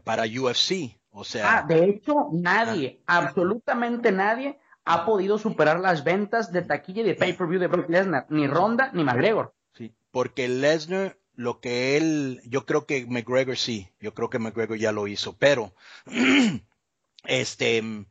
[0.05, 1.59] Para UFC, o sea.
[1.59, 3.19] Ah, de hecho, nadie, ah.
[3.19, 8.27] absolutamente nadie, ha podido superar las ventas de taquilla y de pay-per-view de Brock Lesnar,
[8.31, 9.55] ni Ronda ni McGregor.
[9.75, 14.79] Sí, porque Lesnar, lo que él, yo creo que McGregor sí, yo creo que McGregor
[14.79, 15.75] ya lo hizo, pero,
[17.25, 18.07] este,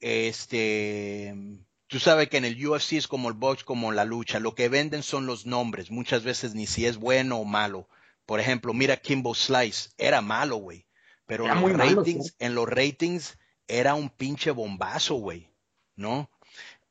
[0.00, 1.34] este,
[1.86, 4.68] tú sabes que en el UFC es como el box, como la lucha, lo que
[4.68, 7.88] venden son los nombres, muchas veces ni si es bueno o malo.
[8.30, 10.86] Por ejemplo, mira Kimbo Slice, era malo, güey.
[11.26, 15.52] Pero en los, ratings, en los ratings era un pinche bombazo, güey.
[15.96, 16.30] ¿No?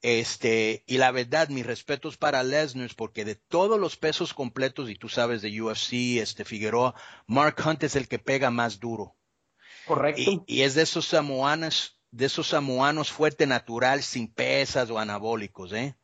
[0.01, 4.95] Este, y la verdad, mis respetos para Lesnar, porque de todos los pesos completos, y
[4.95, 6.93] tú sabes de UFC, este Figueroa,
[7.25, 9.15] Mark Hunt es el que pega más duro.
[9.85, 10.21] Correcto.
[10.21, 15.71] Y, y es de esos samoanos, de esos samoanos fuerte natural, sin pesas o anabólicos,
[15.71, 15.95] ¿eh?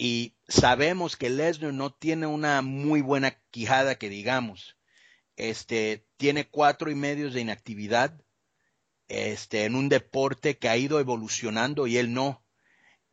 [0.00, 4.76] Y sabemos que Lesnar no tiene una muy buena quijada que digamos.
[5.36, 8.20] Este, tiene cuatro y medio de inactividad,
[9.08, 12.44] este, en un deporte que ha ido evolucionando y él no.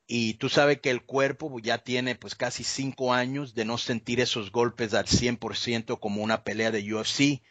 [0.07, 4.19] y tú sabes que el cuerpo ya tiene pues casi cinco años de no sentir
[4.19, 7.41] esos golpes al 100% como una pelea de UFC.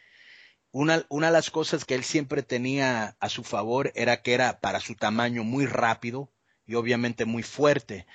[0.71, 4.61] Una, una de las cosas que él siempre tenía a su favor era que era
[4.61, 6.31] para su tamaño muy rápido
[6.65, 8.05] y obviamente muy fuerte.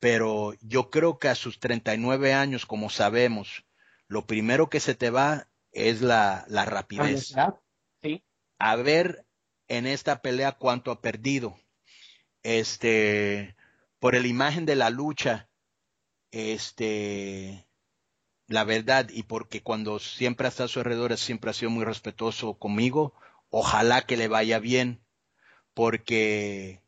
[0.00, 3.64] Pero yo creo que a sus 39 años, como sabemos,
[4.08, 7.34] lo primero que se te va es la, la rapidez.
[8.02, 8.24] Sí.
[8.58, 9.24] A ver
[9.68, 11.56] en esta pelea cuánto ha perdido.
[12.42, 13.56] Este,
[14.00, 15.48] por la imagen de la lucha,
[16.32, 17.68] este,
[18.46, 21.84] la verdad, y porque cuando siempre ha estado a su alrededor, siempre ha sido muy
[21.84, 23.14] respetuoso conmigo,
[23.48, 25.04] ojalá que le vaya bien,
[25.72, 26.82] porque,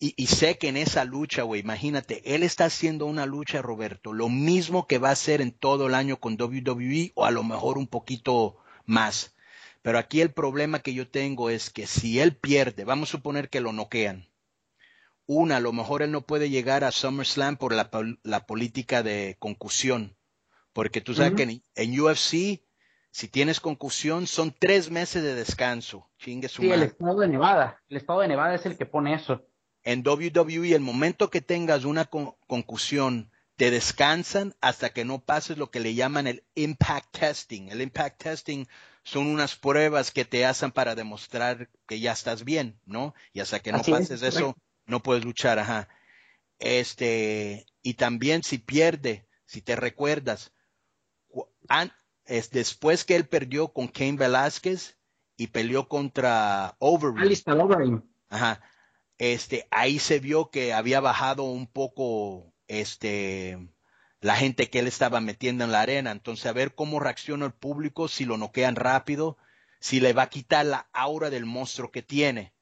[0.00, 4.14] y, y sé que en esa lucha, güey, imagínate, él está haciendo una lucha, Roberto,
[4.14, 7.44] lo mismo que va a hacer en todo el año con WWE, o a lo
[7.44, 9.36] mejor un poquito más.
[9.82, 13.50] Pero aquí el problema que yo tengo es que si él pierde, vamos a suponer
[13.50, 14.30] que lo noquean,
[15.26, 17.88] una, a lo mejor él no puede llegar a SummerSlam por la,
[18.24, 20.16] la política de concusión,
[20.72, 22.64] porque tú sabes que en, en, UFC,
[23.10, 26.10] si tienes concusión, son tres meses de descanso.
[26.18, 26.82] Chingue su sí, madre.
[26.82, 27.80] el estado de Nevada.
[27.88, 29.46] El estado de Nevada es el que pone eso.
[29.82, 35.58] En WWE, el momento que tengas una con concusión, te descansan hasta que no pases
[35.58, 37.68] lo que le llaman el impact testing.
[37.68, 38.66] El impact testing
[39.02, 43.14] son unas pruebas que te hacen para demostrar que ya estás bien, ¿no?
[43.32, 44.56] Y hasta que no Así pases es, eso,
[44.86, 45.88] no puedes luchar, ajá.
[46.58, 50.52] Este, y también si pierde, si te recuerdas,
[52.24, 54.96] es después que él perdió con Cain Velázquez
[55.36, 57.18] y peleó contra Overeem.
[57.18, 58.02] Alistair Overeem.
[58.28, 58.60] Ajá.
[59.20, 63.58] Este, ahí se vio que había bajado un poco, este,
[64.22, 66.10] la gente que él estaba metiendo en la arena.
[66.10, 69.36] Entonces, a ver cómo reacciona el público, si lo noquean rápido,
[69.78, 72.54] si le va a quitar la aura del monstruo que tiene.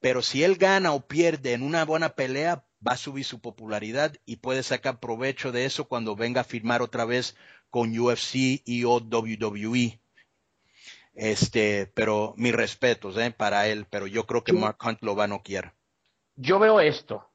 [0.00, 4.16] Pero si él gana o pierde en una buena pelea, va a subir su popularidad
[4.24, 7.36] y puede sacar provecho de eso cuando venga a firmar otra vez
[7.68, 10.00] con UFC y o WWE.
[11.12, 15.24] Este, pero mis respetos eh, para él, pero yo creo que Mark Hunt lo va
[15.24, 15.74] a noquear.
[16.40, 17.30] Yo veo esto.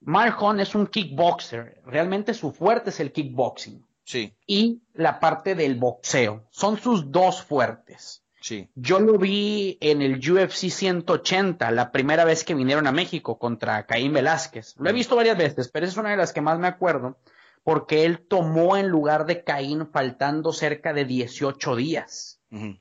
[0.00, 1.82] Mark Hunt es un kickboxer.
[1.84, 3.84] Realmente su fuerte es el kickboxing.
[4.04, 4.34] Sí.
[4.46, 6.46] Y la parte del boxeo.
[6.50, 8.22] Son sus dos fuertes.
[8.40, 8.70] Sí.
[8.74, 13.84] Yo lo vi en el UFC 180, la primera vez que vinieron a México contra
[13.86, 14.76] Caín Velázquez.
[14.78, 17.18] Lo he visto varias veces, pero esa es una de las que más me acuerdo,
[17.64, 22.40] porque él tomó en lugar de Caín faltando cerca de 18 días.
[22.50, 22.80] Uh -huh.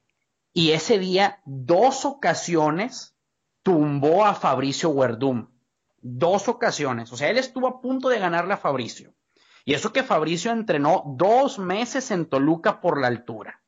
[0.53, 3.15] Y ese día, dos ocasiones,
[3.69, 5.47] tumbó a Fabricio Werdum.
[6.01, 7.13] Dos ocasiones.
[7.13, 9.13] O sea, él estuvo a punto de ganarle a Fabricio.
[9.63, 13.61] Y eso que Fabricio entrenó dos meses en Toluca por la altura.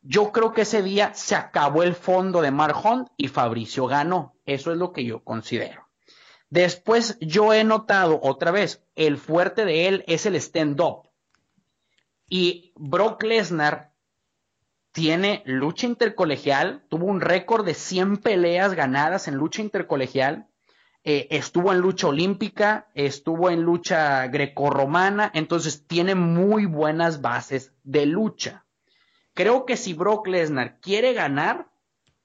[0.00, 4.36] Yo creo que ese día se acabó el fondo de Mark Hunt y Fabricio ganó.
[4.46, 5.88] Eso es lo que yo considero.
[6.48, 11.08] Después yo he notado otra vez, el fuerte de él es el stand-up.
[12.28, 13.89] Y Brock Lesnar
[14.92, 20.48] tiene lucha intercolegial, tuvo un récord de 100 peleas ganadas en lucha intercolegial,
[21.02, 28.06] eh, estuvo en lucha olímpica, estuvo en lucha grecorromana, entonces tiene muy buenas bases de
[28.06, 28.66] lucha.
[29.32, 31.70] Creo que si Brock Lesnar quiere ganar,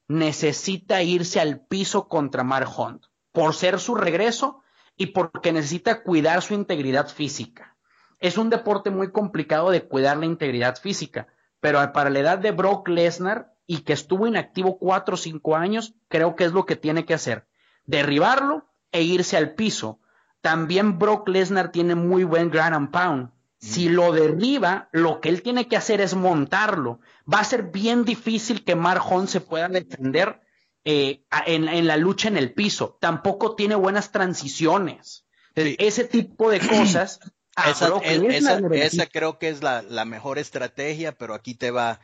[0.07, 4.61] necesita irse al piso contra Mark Hunt, por ser su regreso
[4.97, 7.78] y porque necesita cuidar su integridad física.
[8.20, 11.28] Es un deporte muy complicado de cuidar la integridad física,
[11.59, 15.95] pero para la edad de Brock Lesnar y que estuvo inactivo cuatro o cinco años,
[16.07, 17.47] creo que es lo que tiene que hacer.
[17.85, 19.99] Derribarlo e irse al piso.
[20.41, 23.29] También Brock Lesnar tiene muy buen ground and pound.
[23.59, 26.99] Si lo derriba, lo que él tiene que hacer es montarlo.
[27.31, 30.41] Va a ser bien difícil que Mark Hunt se pueda defender
[30.83, 32.99] eh, en, en, la lucha en el piso.
[33.01, 35.25] Tampoco tiene buenas transiciones.
[35.55, 35.75] Sí.
[35.79, 37.19] Ese tipo de cosas.
[37.55, 41.99] esa, esa, esa, creo que es la, la, mejor estrategia, pero aquí te va,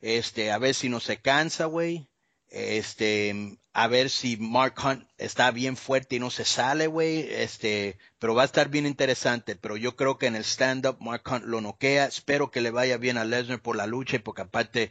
[0.00, 2.08] este, a ver si no se cansa, güey.
[2.48, 7.20] Este, a ver si Mark Hunt está bien fuerte y no se sale, güey.
[7.30, 9.56] Este, pero va a estar bien interesante.
[9.56, 12.06] Pero yo creo que en el stand-up Mark Hunt lo noquea.
[12.06, 14.90] Espero que le vaya bien a Lesnar por la lucha, porque aparte,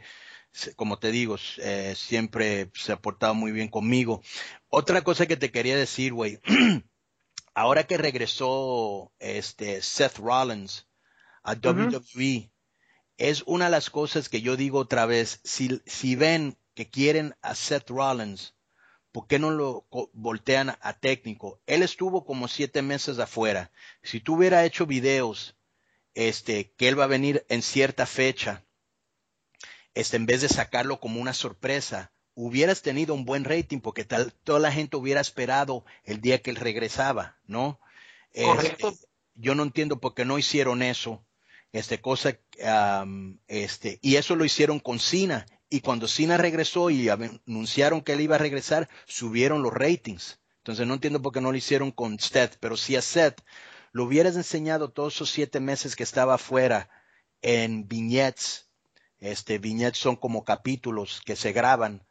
[0.76, 4.22] como te digo, eh, siempre se ha portado muy bien conmigo.
[4.68, 6.40] Otra cosa que te quería decir, güey.
[7.56, 10.86] Ahora que regresó este Seth Rollins
[11.42, 12.02] a uh -huh.
[12.14, 12.52] WWE,
[13.16, 15.40] es una de las cosas que yo digo otra vez.
[15.42, 18.54] Si, si ven que quieren a Seth Rollins,
[19.10, 21.62] ¿por qué no lo voltean a técnico?
[21.64, 23.72] Él estuvo como siete meses afuera.
[24.02, 25.56] Si tú hubiera hecho videos,
[26.12, 28.66] este, que él va a venir en cierta fecha,
[29.94, 34.32] este, en vez de sacarlo como una sorpresa, hubieras tenido un buen rating porque tal,
[34.44, 37.80] toda la gente hubiera esperado el día que él regresaba, ¿no?
[38.32, 38.90] Correcto.
[38.90, 41.24] Este, yo no entiendo por qué no hicieron eso,
[41.72, 42.38] este cosa,
[43.02, 45.46] um, este, y eso lo hicieron con Cena.
[45.68, 50.38] Y cuando Cena regresó y anunciaron que él iba a regresar, subieron los ratings.
[50.58, 53.40] Entonces no entiendo por qué no lo hicieron con Seth, pero si a Seth
[53.92, 56.90] lo hubieras enseñado todos esos siete meses que estaba afuera
[57.40, 58.68] en vignettes,
[59.18, 62.05] este, vignettes son como capítulos que se graban,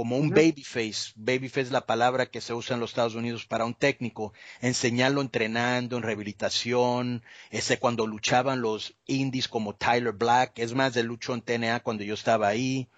[0.00, 1.12] como un babyface.
[1.14, 4.32] Babyface es la palabra que se usa en los Estados Unidos para un técnico.
[4.62, 7.22] Enseñarlo entrenando, en rehabilitación.
[7.50, 10.58] Ese cuando luchaban los indies como Tyler Black.
[10.58, 12.88] Es más, de luchó en TNA cuando yo estaba ahí.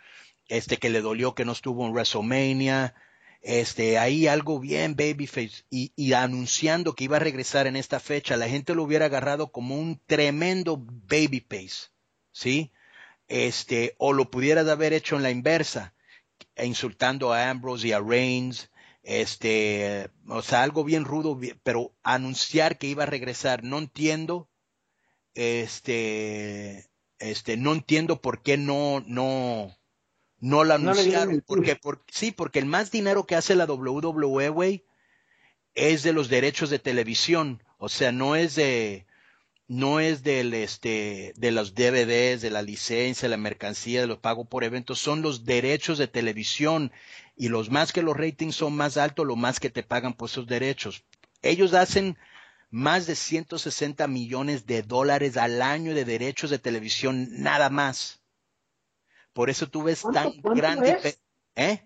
[0.46, 2.94] Este que le dolió que no estuvo en WrestleMania.
[3.40, 5.64] Este, ahí algo bien babyface.
[5.70, 8.36] Y, y anunciando que iba a regresar en esta fecha.
[8.36, 11.88] La gente lo hubiera agarrado como un tremendo babyface.
[12.30, 12.70] ¿Sí?
[13.26, 15.94] Este, o lo pudieras haber hecho en la inversa
[16.56, 18.70] insultando a Ambrose y a Reigns,
[19.02, 24.48] este, o sea, algo bien rudo, pero anunciar que iba a regresar, no entiendo,
[25.34, 29.76] este, este, no entiendo por qué no, no,
[30.38, 34.84] no lo anunciaron, no porque, por, sí, porque el más dinero que hace la WWE,
[35.74, 39.06] es de los derechos de televisión, o sea, no es de,
[39.72, 44.46] no es del este de los DVDs, de la licencia, la mercancía, de los pagos
[44.46, 46.92] por eventos, son los derechos de televisión
[47.36, 50.28] y los más que los ratings son más altos, lo más que te pagan por
[50.28, 51.04] esos derechos.
[51.40, 52.18] Ellos hacen
[52.68, 58.20] más de 160 millones de dólares al año de derechos de televisión, nada más.
[59.32, 61.16] Por eso tú ves tan grande.
[61.54, 61.82] ¿Eh?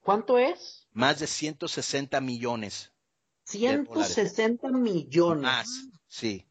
[0.00, 0.88] ¿Cuánto es?
[0.92, 2.90] Más de 160 millones.
[3.44, 5.42] 160 millones.
[5.42, 5.68] Más,
[6.06, 6.47] sí.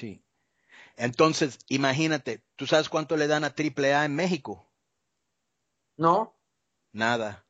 [0.00, 0.24] Sí.
[0.96, 4.66] Entonces, imagínate, ¿tú sabes cuánto le dan a AAA en México?
[5.98, 6.34] No.
[6.90, 7.44] Nada.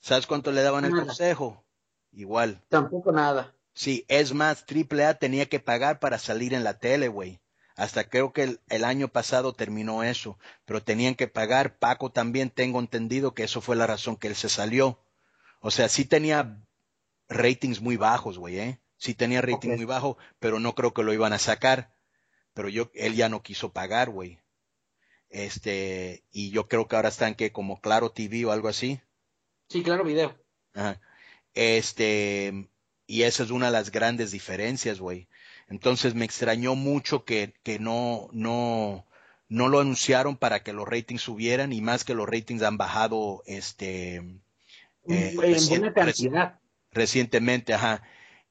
[0.00, 1.66] ¿Sabes cuánto le daban el consejo?
[2.12, 2.64] Igual.
[2.70, 3.54] Tampoco nada.
[3.74, 7.42] Sí, es más, AAA tenía que pagar para salir en la tele, güey.
[7.76, 11.78] Hasta creo que el, el, año pasado terminó eso, pero tenían que pagar.
[11.78, 14.98] Paco también tengo entendido que eso fue la razón que él se salió.
[15.60, 16.64] O sea, sí tenía
[17.28, 18.80] ratings muy bajos, güey, ¿eh?
[18.96, 19.76] Sí tenía rating okay.
[19.76, 21.94] muy bajo, pero no creo que lo iban a sacar.
[22.54, 24.38] Pero yo, él ya no quiso pagar, güey.
[25.28, 29.00] Este, y yo creo que ahora están que como Claro TV o algo así.
[29.68, 30.36] Sí, Claro Video.
[30.74, 31.00] Ajá.
[31.54, 32.68] Este,
[33.06, 35.28] y esa es una de las grandes diferencias, güey.
[35.68, 39.06] Entonces me extrañó mucho que, que no, no,
[39.48, 43.42] no lo anunciaron para que los ratings subieran y más que los ratings han bajado,
[43.46, 44.16] este,
[45.08, 46.60] eh, en buena cantidad.
[46.92, 48.02] Recientemente, ajá.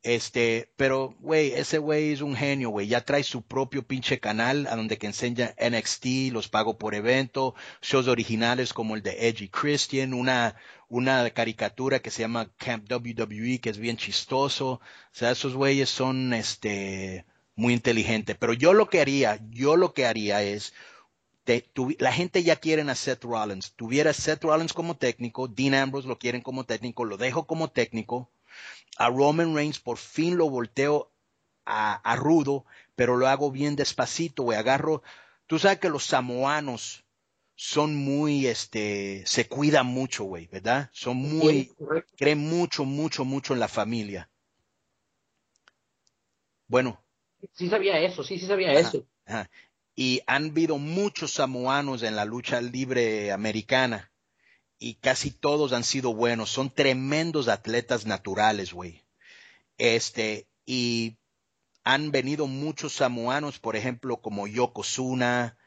[0.06, 2.88] Este, pero, güey, ese güey es un genio, güey.
[2.88, 7.56] Ya trae su propio pinche canal a donde que enseña NXT, los pago por evento,
[7.82, 10.58] shows originales como el de Edgy Christian, una,
[10.90, 14.74] una caricatura que se llama Camp WWE, que es bien chistoso.
[14.74, 14.82] O
[15.12, 17.26] sea, esos güeyes son, este,
[17.56, 18.38] muy inteligentes.
[18.40, 20.74] Pero yo lo que haría, yo lo que haría es,
[21.46, 23.74] te, tu, la gente ya quiere a Seth Rollins.
[23.76, 28.30] Tuviera Seth Rollins como técnico, Dean Ambrose lo quieren como técnico, lo dejo como técnico
[28.98, 31.12] a Roman Reigns por fin lo volteo
[31.66, 34.58] a, a rudo, pero lo hago bien despacito, güey.
[34.58, 35.04] Agarro,
[35.48, 37.06] tú sabes que los samoanos
[37.56, 40.90] son muy, este, se cuidan mucho, güey, ¿verdad?
[40.94, 41.72] Son muy,
[42.18, 44.30] creen mucho, mucho, mucho en la familia.
[46.68, 47.02] Bueno.
[47.54, 49.08] Sí sabía eso, sí, sí sabía ajá, eso.
[49.26, 49.50] Ajá.
[49.96, 54.12] Y han habido muchos samoanos en la lucha libre americana
[54.80, 56.50] y casi todos han sido buenos.
[56.50, 59.04] Son tremendos atletas naturales, güey.
[59.78, 61.18] Este, y
[61.84, 65.58] han venido muchos samoanos, por ejemplo, como Yokozuna,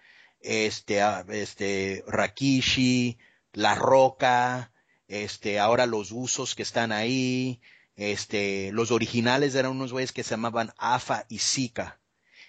[0.40, 3.18] este, este, Rakishi,
[3.52, 4.72] La Roca,
[5.08, 7.60] este, ahora los usos que están ahí,
[7.96, 12.00] este, los originales eran unos güeyes que se llamaban Afa y Sika.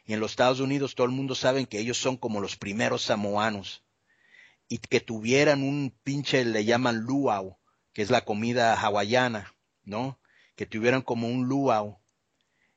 [0.05, 3.03] Y en los Estados Unidos todo el mundo sabe que ellos son como los primeros
[3.03, 3.83] samoanos
[4.69, 7.57] y que tuvieran un pinche, le llaman luau,
[7.91, 9.53] que es la comida hawaiana,
[9.83, 10.19] ¿no?
[10.55, 11.99] Que tuvieran como un luau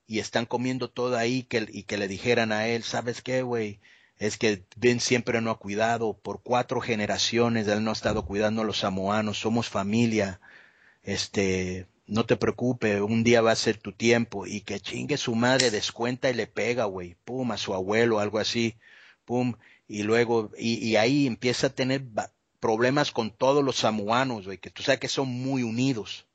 [0.07, 3.81] y están comiendo todo ahí que, y que le dijeran a él, ¿sabes qué, güey?
[4.17, 8.63] Es que Ben siempre no ha cuidado, por cuatro generaciones él no ha estado cuidando
[8.63, 10.41] a los samoanos, somos familia,
[11.03, 15.35] este, no te preocupes, un día va a ser tu tiempo y que chingue su
[15.35, 18.77] madre, descuenta y le pega, güey, pum, a su abuelo, algo así,
[19.25, 19.55] pum,
[19.89, 22.05] y luego, y, ahí empieza a tener
[22.61, 26.27] problemas con todos los samoanos, güey, que tú sabes que son muy unidos.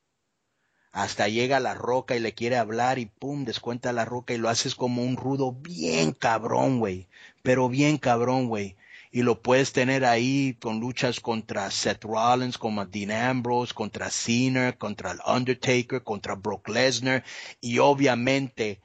[0.92, 4.50] Hasta llega la roca y le quiere hablar y pum, descuenta la roca y lo
[4.50, 7.08] haces como un rudo bien cabrón, güey,
[7.44, 8.76] pero bien cabrón, güey.
[9.12, 14.74] y lo puedes tener ahí con luchas contra Seth Rollins, como Dean Ambrose, contra Cena,
[14.74, 17.24] contra el Undertaker, contra Brock Lesnar
[17.62, 18.82] y obviamente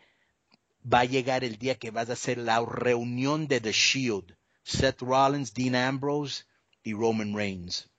[0.91, 5.01] va a llegar el día que vas a hacer la reunión de The Shield, Seth
[5.03, 6.45] Rollins, Dean Ambrose
[6.83, 7.91] y Roman Reigns.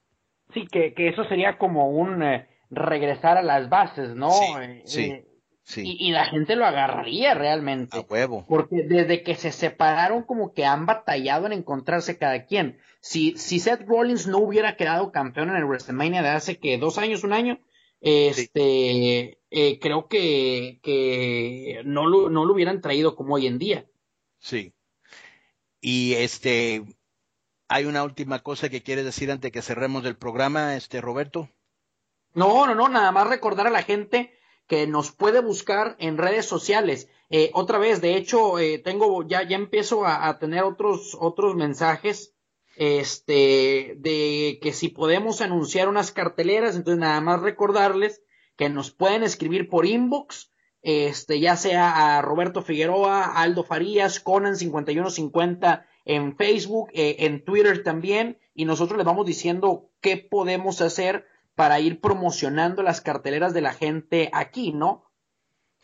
[0.53, 4.31] Sí, que, que eso sería como un eh, regresar a las bases, ¿no?
[4.31, 5.01] Sí, Eh, sí.
[5.03, 5.27] eh,
[5.65, 7.95] Sí, y, y la gente lo agarraría realmente.
[7.95, 8.45] a huevo.
[8.49, 12.79] Porque desde que se separaron, como que han batallado en encontrarse cada quien.
[12.99, 16.97] Si, si Seth Rollins no hubiera quedado campeón en el WrestleMania de hace que dos
[16.97, 17.59] años, un año,
[18.01, 19.39] este,
[19.79, 23.85] creo que, que no, lo, no lo hubieran traído como hoy en día.
[24.39, 24.72] Sí.
[25.85, 26.81] Y este,
[27.67, 31.49] hay una última cosa que quieres decir antes de que cerremos el programa, este Roberto.
[32.33, 34.33] No, no, no, nada más recordar a la gente
[34.65, 37.09] que nos puede buscar en redes sociales.
[37.29, 41.53] Eh, otra vez, de hecho, eh, tengo, ya, ya empiezo a, a tener otros, otros
[41.55, 42.33] mensajes,
[42.77, 48.23] este, de que si podemos anunciar unas carteleras, entonces nada más recordarles
[48.55, 50.52] que nos pueden escribir por inbox,
[50.83, 57.83] este, ya sea a Roberto Figueroa, Aldo Farías, Conan 5150 en Facebook, eh, en Twitter
[57.83, 61.25] también, y nosotros les vamos diciendo qué podemos hacer
[61.55, 65.09] para ir promocionando las carteleras de la gente aquí, ¿no?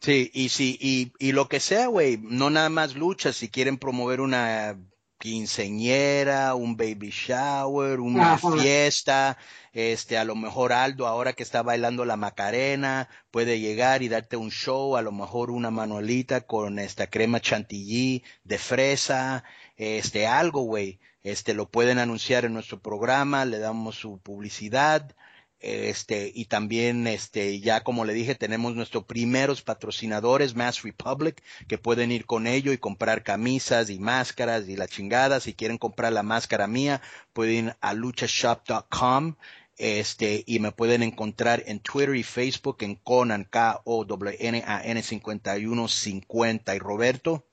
[0.02, 3.78] Sí, y sí, y, y lo que sea, güey, no nada más luchas, si quieren
[3.78, 4.78] promover una
[5.20, 8.52] quinceñera, un baby shower, una Ajá.
[8.54, 9.38] fiesta,
[9.74, 14.38] este, a lo mejor Aldo, ahora que está bailando la Macarena, puede llegar y darte
[14.38, 19.44] un show, a lo mejor una manualita con esta crema chantilly de fresa,
[19.76, 25.16] este, algo, güey, este, lo pueden anunciar en nuestro programa, le damos su publicidad,
[25.60, 31.78] este, y también, este, ya como le dije, tenemos nuestros primeros patrocinadores, Mass Republic, que
[31.78, 35.42] pueden ir con ello y comprar camisas y máscaras y la chingada.
[35.42, 37.02] Si quieren comprar la máscara mía,
[37.34, 39.36] pueden ir a luchashop.com.
[39.78, 46.76] Este, y me pueden encontrar en Twitter y Facebook en Conan, K-O-N-A-N 5150.
[46.76, 47.46] Y Roberto,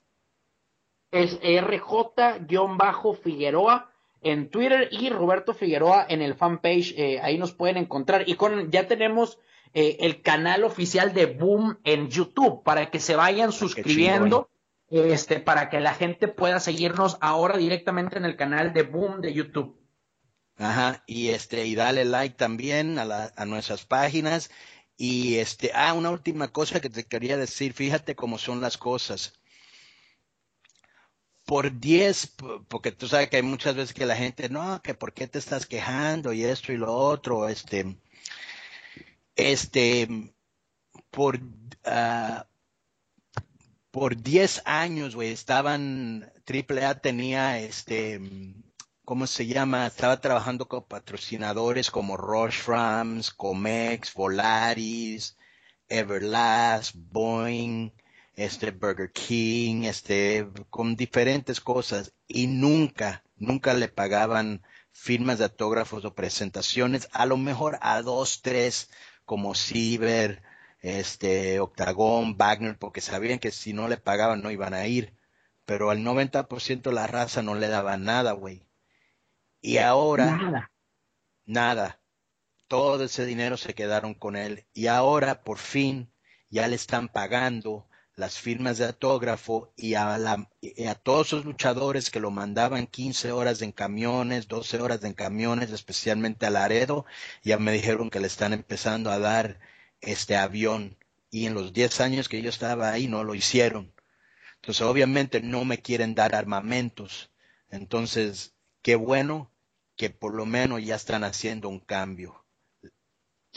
[1.11, 3.89] Es RJ-Figueroa
[4.31, 8.27] en Twitter y Roberto Figueroa en el fanpage, eh, ahí nos pueden encontrar.
[8.27, 9.39] Y con, ya tenemos
[9.73, 14.49] eh, el canal oficial de Boom en YouTube para que se vayan suscribiendo,
[14.89, 19.33] este, para que la gente pueda seguirnos ahora directamente en el canal de Boom de
[19.33, 19.77] YouTube.
[20.57, 24.49] Ajá, y este, y dale like también a, la, a nuestras páginas.
[24.97, 29.33] Y este, ah, una última cosa que te quería decir, fíjate cómo son las cosas.
[31.49, 34.93] Por 10, p- porque tú sabes que hay muchas veces que la gente, no, que
[34.93, 37.97] por qué te estás quejando y esto y lo otro, este,
[39.35, 40.07] este,
[41.11, 41.39] por,
[41.85, 42.47] ah,
[43.91, 48.19] por 10 años, güey, estaban, AAA tenía, este,
[49.05, 49.87] ¿cómo se llama?
[49.87, 55.37] Estaba trabajando con patrocinadores como Rush Rams, Comex, Volaris,
[55.89, 57.91] Everlast, Boeing,
[58.37, 64.61] este Burger King, este, con diferentes cosas y nunca, nunca le pagaban
[64.91, 68.89] firmas de autógrafos o presentaciones, a lo mejor a dos, tres,
[69.25, 70.43] como Ciber,
[70.81, 75.13] este, Octagon, Wagner, porque sabían que si no le pagaban no iban a ir,
[75.65, 78.67] pero al 90% de la raza no le daba nada, güey.
[79.61, 80.71] Y ahora, Nada.
[81.45, 82.01] nada.
[82.67, 84.67] Todo ese dinero se quedaron con él.
[84.73, 86.11] Y ahora, por fin,
[86.49, 91.45] ya le están pagando las firmas de autógrafo y a, la- y a todos esos
[91.45, 97.05] luchadores que lo mandaban 15 horas en camiones, 12 horas en camiones, especialmente a Laredo,
[97.43, 99.59] ya me dijeron que le están empezando a dar
[100.01, 100.97] este avión.
[101.31, 103.93] Y en los 10 años que yo estaba ahí no lo hicieron.
[104.57, 107.31] Entonces, obviamente no me quieren dar armamentos.
[107.71, 109.51] Entonces, qué bueno
[109.97, 112.45] que por lo menos ya están haciendo un cambio.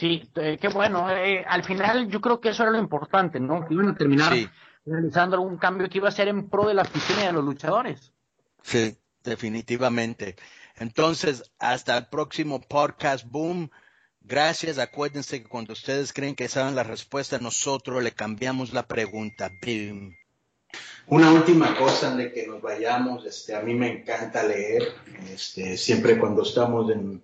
[0.01, 1.11] Sí, eh, qué bueno.
[1.11, 3.67] eh, al final yo creo que eso era lo importante, ¿no?
[3.67, 4.49] Que iban a terminar Sí.
[4.83, 7.43] realizando algún cambio que iba a ser en pro de la afición y de los
[7.45, 8.11] luchadores.
[8.63, 10.37] Sí, definitivamente.
[10.77, 13.69] Entonces, hasta el próximo podcast, boom.
[14.21, 14.79] Gracias.
[14.79, 19.51] Acuérdense que cuando ustedes creen que saben la respuesta, nosotros le cambiamos la pregunta.
[19.63, 20.15] Boom.
[21.05, 24.81] Una última cosa de que nos vayamos, este, a mí me encanta leer,
[25.31, 27.21] este, siempre cuando estamos en,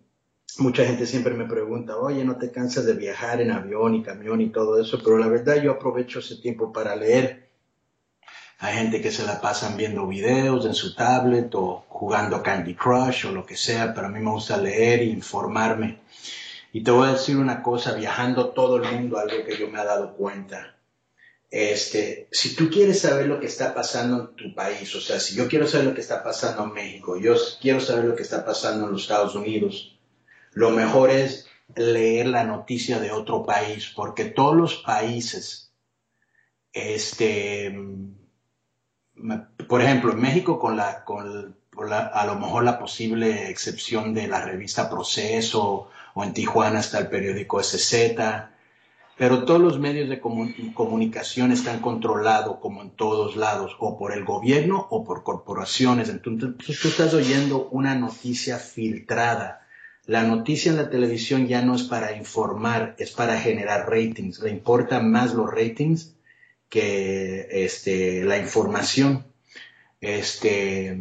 [0.57, 4.41] mucha gente siempre me pregunta, oye, ¿no te cansas de viajar en avión y camión
[4.41, 4.99] y todo eso?
[5.03, 7.47] Pero la verdad yo aprovecho ese tiempo para leer.
[8.59, 13.27] Hay gente que se la pasan viendo videos en su tablet o jugando Candy Crush
[13.27, 15.99] o lo que sea, pero a mí me gusta leer e informarme.
[16.73, 19.79] Y te voy a decir una cosa, viajando todo el mundo, algo que yo me
[19.79, 20.75] he dado cuenta.
[21.49, 25.35] este, si tú quieres saber lo que está pasando en tu país, o sea, si
[25.35, 28.45] yo quiero saber lo que está pasando en México, yo quiero saber lo que está
[28.45, 29.96] pasando en los Estados Unidos,
[30.57, 35.71] lo mejor es leer la noticia de otro país, porque todos los países,
[36.73, 37.77] este,
[39.69, 41.55] por ejemplo, en México con la, con
[41.91, 47.07] a lo mejor la posible excepción de la revista Proceso o en Tijuana está el
[47.07, 48.17] periódico SZ,
[49.15, 54.25] pero todos los medios de comunicación están controlados como en todos lados, o por el
[54.25, 56.09] gobierno o por corporaciones.
[56.09, 59.66] Entonces tú estás oyendo una noticia filtrada.
[60.07, 64.39] La noticia en la televisión ya no es para informar, es para generar ratings.
[64.39, 66.15] Le importan más los ratings
[66.69, 69.25] que este, la información.
[69.99, 70.97] Este,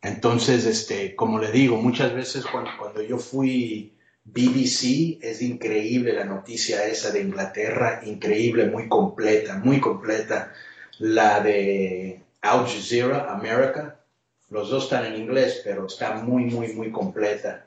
[0.00, 3.92] entonces, este, como le digo, muchas veces cuando, cuando yo fui
[4.24, 10.54] BBC, es increíble la noticia esa de Inglaterra, increíble, muy completa, muy completa.
[10.98, 14.00] La de Al Jazeera, America,
[14.48, 17.66] los dos están en inglés, pero está muy, muy, muy completa.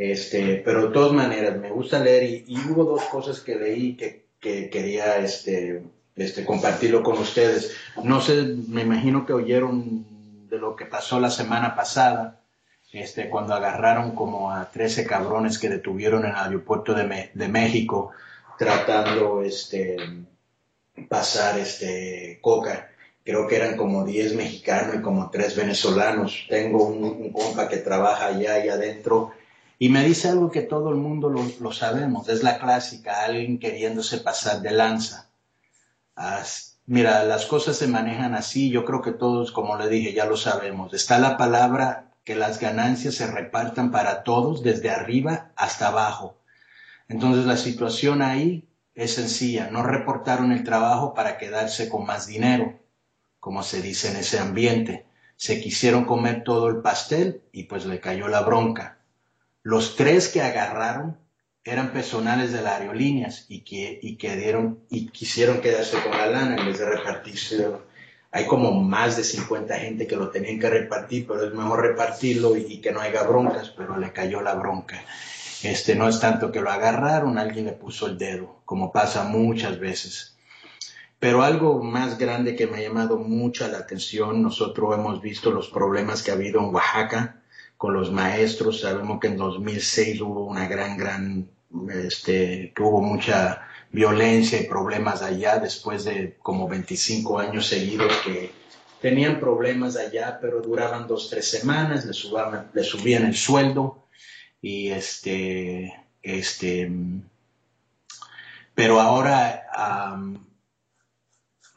[0.00, 4.24] Este, pero de todas maneras, me gusta leer y, hubo dos cosas que leí que,
[4.40, 5.82] que quería este,
[6.16, 7.76] este, compartirlo con ustedes.
[8.02, 10.06] No sé, me imagino que oyeron
[10.48, 12.40] de lo que pasó la semana pasada,
[12.94, 18.12] este, cuando agarraron como a 13 cabrones que detuvieron en el aeropuerto de, de México
[18.58, 19.98] tratando este,
[21.10, 22.90] pasar este, coca.
[23.22, 26.46] Creo que eran como 10 mexicanos y como 3 venezolanos.
[26.48, 29.32] Tengo un, compa que trabaja allá y adentro
[29.82, 33.58] y me dice algo que todo el mundo lo, lo sabemos, es la clásica, alguien
[33.58, 35.30] queriéndose pasar de lanza.
[36.84, 40.36] Mira, las cosas se manejan así, yo creo que todos, como le dije, ya lo
[40.36, 40.92] sabemos.
[40.92, 46.36] Está la palabra que las ganancias se repartan para todos desde arriba hasta abajo.
[47.08, 52.78] Entonces la situación ahí es sencilla, no reportaron el trabajo para quedarse con más dinero,
[53.38, 55.06] como se dice en ese ambiente.
[55.36, 58.99] Se quisieron comer todo el pastel y pues le cayó la bronca.
[59.62, 61.18] Los tres que agarraron
[61.64, 66.56] eran personales de las aerolíneas y que, y que y quisieron quedarse con la lana
[66.56, 67.70] en vez de repartirse.
[68.32, 72.56] Hay como más de 50 gente que lo tenían que repartir, pero es mejor repartirlo
[72.56, 75.02] y, que no haya broncas, pero le cayó la bronca.
[75.62, 79.78] Este, no es tanto que lo agarraron, alguien le puso el dedo, como pasa muchas
[79.78, 80.36] veces.
[81.18, 85.68] Pero algo más grande que me ha llamado mucho la atención, nosotros hemos visto los
[85.68, 87.39] problemas que ha habido en Oaxaca,
[87.80, 88.82] con los maestros.
[88.82, 91.48] Sabemos que en 2006 hubo una gran, gran,
[91.90, 98.52] este, que hubo mucha violencia y problemas allá después de como 25 años seguidos que
[99.00, 104.04] tenían problemas allá, pero duraban dos, tres semanas, le, subaban, le subían el sueldo
[104.60, 106.92] y este, este,
[108.74, 109.64] pero ahora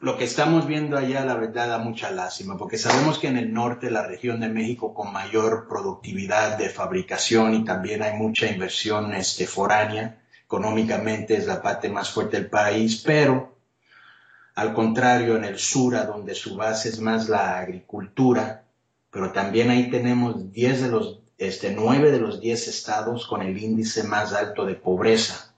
[0.04, 3.54] lo que estamos viendo allá, la verdad, da mucha lástima, porque sabemos que en el
[3.54, 9.14] norte, la región de México con mayor productividad de fabricación y también hay mucha inversión
[9.14, 13.56] este, foránea, económicamente es la parte más fuerte del país, pero
[14.54, 18.64] al contrario, en el sur, a donde su base es más la agricultura,
[19.10, 23.56] pero también ahí tenemos 10 de los, este, 9 de los 10 estados con el
[23.56, 25.54] índice más alto de pobreza.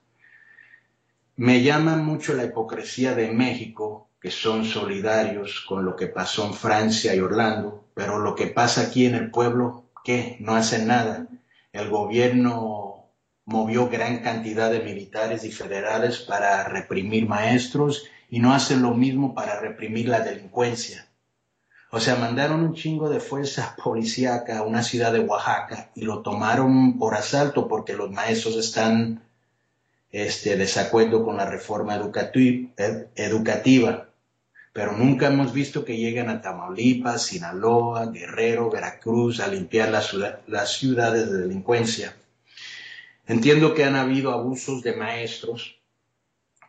[1.35, 6.53] Me llama mucho la hipocresía de México que son solidarios con lo que pasó en
[6.53, 10.37] Francia y Orlando, pero lo que pasa aquí en el pueblo, ¿qué?
[10.41, 11.29] No hacen nada.
[11.73, 13.05] El gobierno
[13.45, 19.33] movió gran cantidad de militares y federales para reprimir maestros y no hacen lo mismo
[19.33, 21.07] para reprimir la delincuencia.
[21.93, 26.23] O sea, mandaron un chingo de fuerza policíaca a una ciudad de Oaxaca y lo
[26.23, 29.23] tomaron por asalto porque los maestros están
[30.11, 31.95] este, desacuerdo con la reforma
[33.15, 34.06] educativa
[34.77, 41.33] pero nunca hemos visto que lleguen a Tamaulipas, Sinaloa, Guerrero, Veracruz a limpiar las, ciudades
[41.33, 42.15] de delincuencia.
[43.27, 45.81] Entiendo que han habido abusos de maestros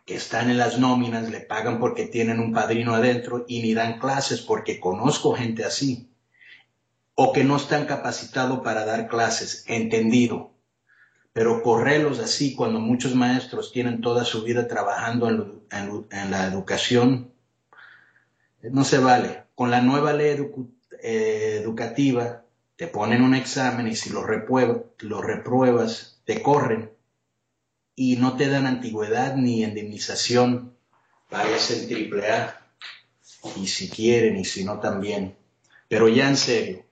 [0.06, 3.98] que están en las nóminas, le pagan porque tienen un padrino adentro y ni dan
[3.98, 6.08] clases porque conozco gente así.
[7.14, 10.52] O que no están capacitados para dar clases, entendido.
[11.34, 17.36] Pero correrlos así cuando muchos maestros tienen toda su vida trabajando en la educación
[18.62, 19.44] no se vale.
[19.54, 20.36] Con la nueva ley
[21.02, 22.44] eh, educativa
[22.76, 26.92] te ponen un examen y si lo, repruebas, te corren
[27.94, 30.76] y no te dan antigüedad ni indemnización
[31.28, 32.60] para ese triple A.
[33.56, 35.36] Y si quieren y si no también.
[35.88, 36.84] Pero ya en serio,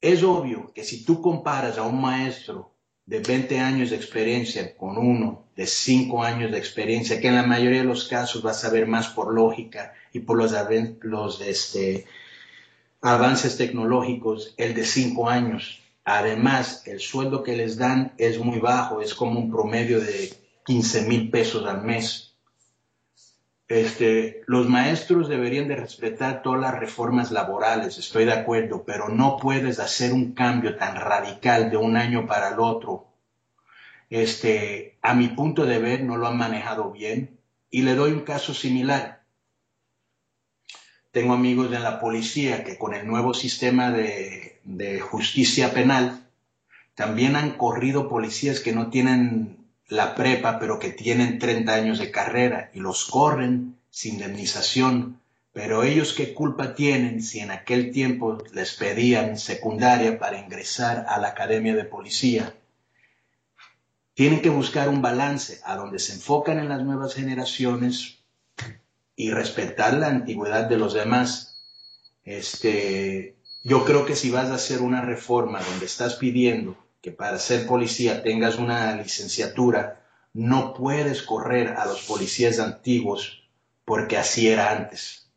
[0.00, 2.71] es obvio que si tú comparas a un maestro
[3.12, 7.42] de 20 años de experiencia con uno de 5 años de experiencia, que en la
[7.42, 10.54] mayoría de los casos vas a ver más por lógica y por los,
[11.02, 12.06] los este,
[13.02, 15.82] avances tecnológicos, el de 5 años.
[16.04, 20.32] Además, el sueldo que les dan es muy bajo, es como un promedio de
[20.64, 22.31] 15 mil pesos al mes.
[23.72, 29.38] Este, los maestros deberían de respetar todas las reformas laborales, estoy de acuerdo, pero no
[29.38, 33.06] puedes hacer un cambio tan radical de un año para el otro.
[34.10, 37.38] Este, a mi punto de ver, no lo han manejado bien
[37.70, 39.22] y le doy un caso similar.
[41.10, 46.28] Tengo amigos en la policía que con el nuevo sistema de, de justicia penal
[46.94, 49.61] también han corrido policías que no tienen
[49.92, 55.20] la prepa, pero que tienen 30 años de carrera y los corren sin indemnización.
[55.52, 61.18] Pero ellos qué culpa tienen si en aquel tiempo les pedían secundaria para ingresar a
[61.18, 62.54] la academia de policía.
[64.14, 68.20] Tienen que buscar un balance a donde se enfocan en las nuevas generaciones
[69.14, 71.62] y respetar la antigüedad de los demás.
[72.24, 77.38] Este, yo creo que si vas a hacer una reforma donde estás pidiendo que para
[77.38, 83.48] ser policía tengas una licenciatura, no puedes correr a los policías antiguos
[83.84, 85.30] porque así era antes.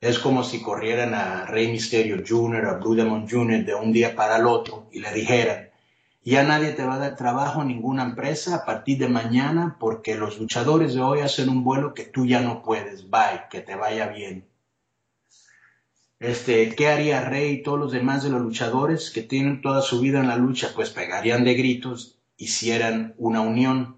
[0.00, 3.66] Es como si corrieran a Rey Mysterio Jr., a Blue Demon Jr.
[3.66, 5.68] de un día para el otro y le dijeran,
[6.24, 10.14] ya nadie te va a dar trabajo en ninguna empresa a partir de mañana porque
[10.14, 13.10] los luchadores de hoy hacen un vuelo que tú ya no puedes.
[13.10, 14.49] Bye, que te vaya bien.
[16.20, 20.00] Este, ¿qué haría Rey y todos los demás de los luchadores que tienen toda su
[20.00, 20.72] vida en la lucha?
[20.74, 23.96] Pues pegarían de gritos, hicieran una unión.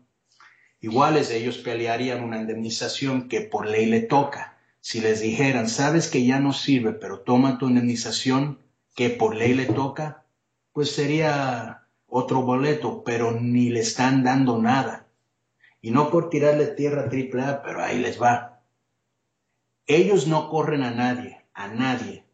[0.80, 4.56] Iguales ellos pelearían una indemnización que por ley le toca.
[4.80, 8.60] Si les dijeran, sabes que ya no sirve, pero toma tu indemnización
[8.94, 10.22] que por ley le toca,
[10.72, 15.08] pues sería otro boleto, pero ni le están dando nada.
[15.80, 18.60] Y no por tirarle tierra A, pero ahí les va.
[19.86, 22.24] Ellos no corren a nadie a nadie.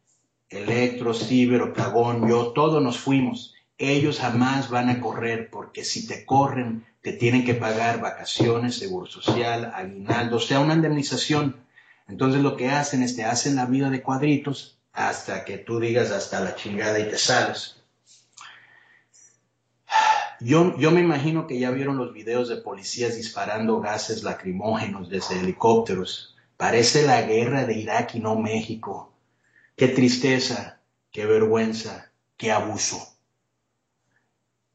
[0.49, 3.55] Electro, Ciber, Octagón, yo, todos nos fuimos.
[3.77, 9.07] Ellos jamás van a correr porque si te corren, te tienen que pagar vacaciones, seguro
[9.07, 11.57] social, aguinaldo, o sea, una indemnización.
[12.09, 16.11] Entonces lo que hacen es te hacen la vida de cuadritos hasta que tú digas
[16.11, 17.77] hasta la chingada y te sales.
[20.41, 25.41] Yo, yo, me imagino que ya vieron los videos de policías disparando gases lacrimógenos desde
[25.41, 26.37] helicópteros.
[26.59, 29.13] Parece la guerra de Irak y no México.
[29.77, 30.81] Qué tristeza,
[31.13, 32.99] qué vergüenza, qué abuso.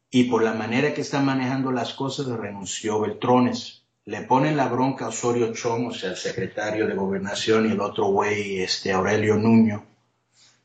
[0.09, 3.83] Y por la manera que están manejando las cosas renunció Beltrones.
[4.05, 7.81] Le ponen la bronca a Osorio Chong, o sea, el secretario de Gobernación, y el
[7.81, 9.83] otro güey, este Aurelio Nuño,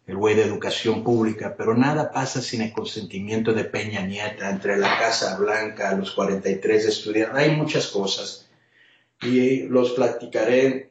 [0.07, 4.77] el güey de Educación Pública, pero nada pasa sin el consentimiento de Peña Nieta, entre
[4.77, 8.49] la Casa Blanca, los 43 estudiantes, hay muchas cosas.
[9.21, 10.88] Y los platicaré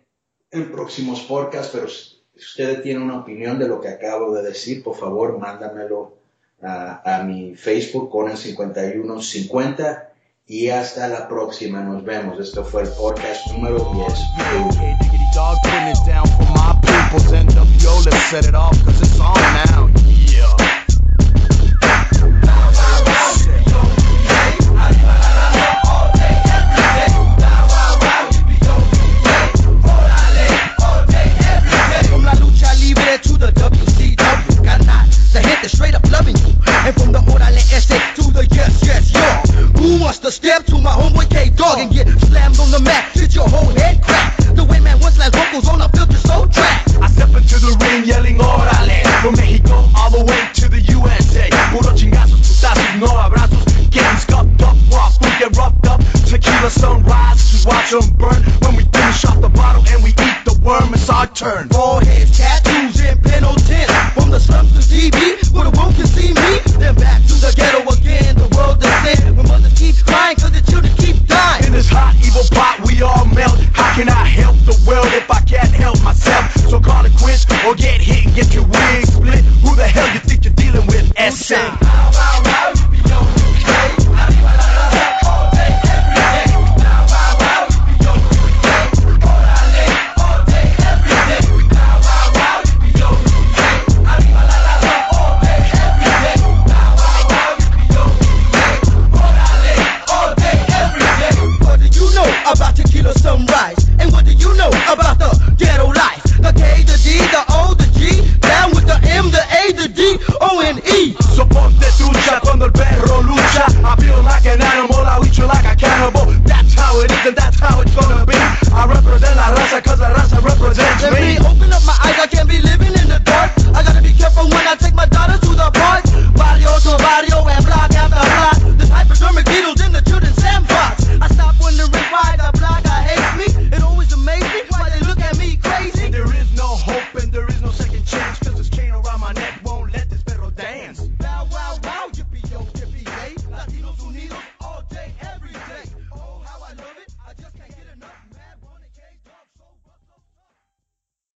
[0.52, 4.84] en próximos podcasts, pero si ustedes tienen una opinión de lo que acabo de decir,
[4.84, 6.18] por favor, mándamelo
[6.62, 10.04] a, mi Facebook, Conan5150.
[10.50, 12.40] Y hasta la próxima, nos vemos.
[12.40, 14.14] Esto fue el podcast número 10.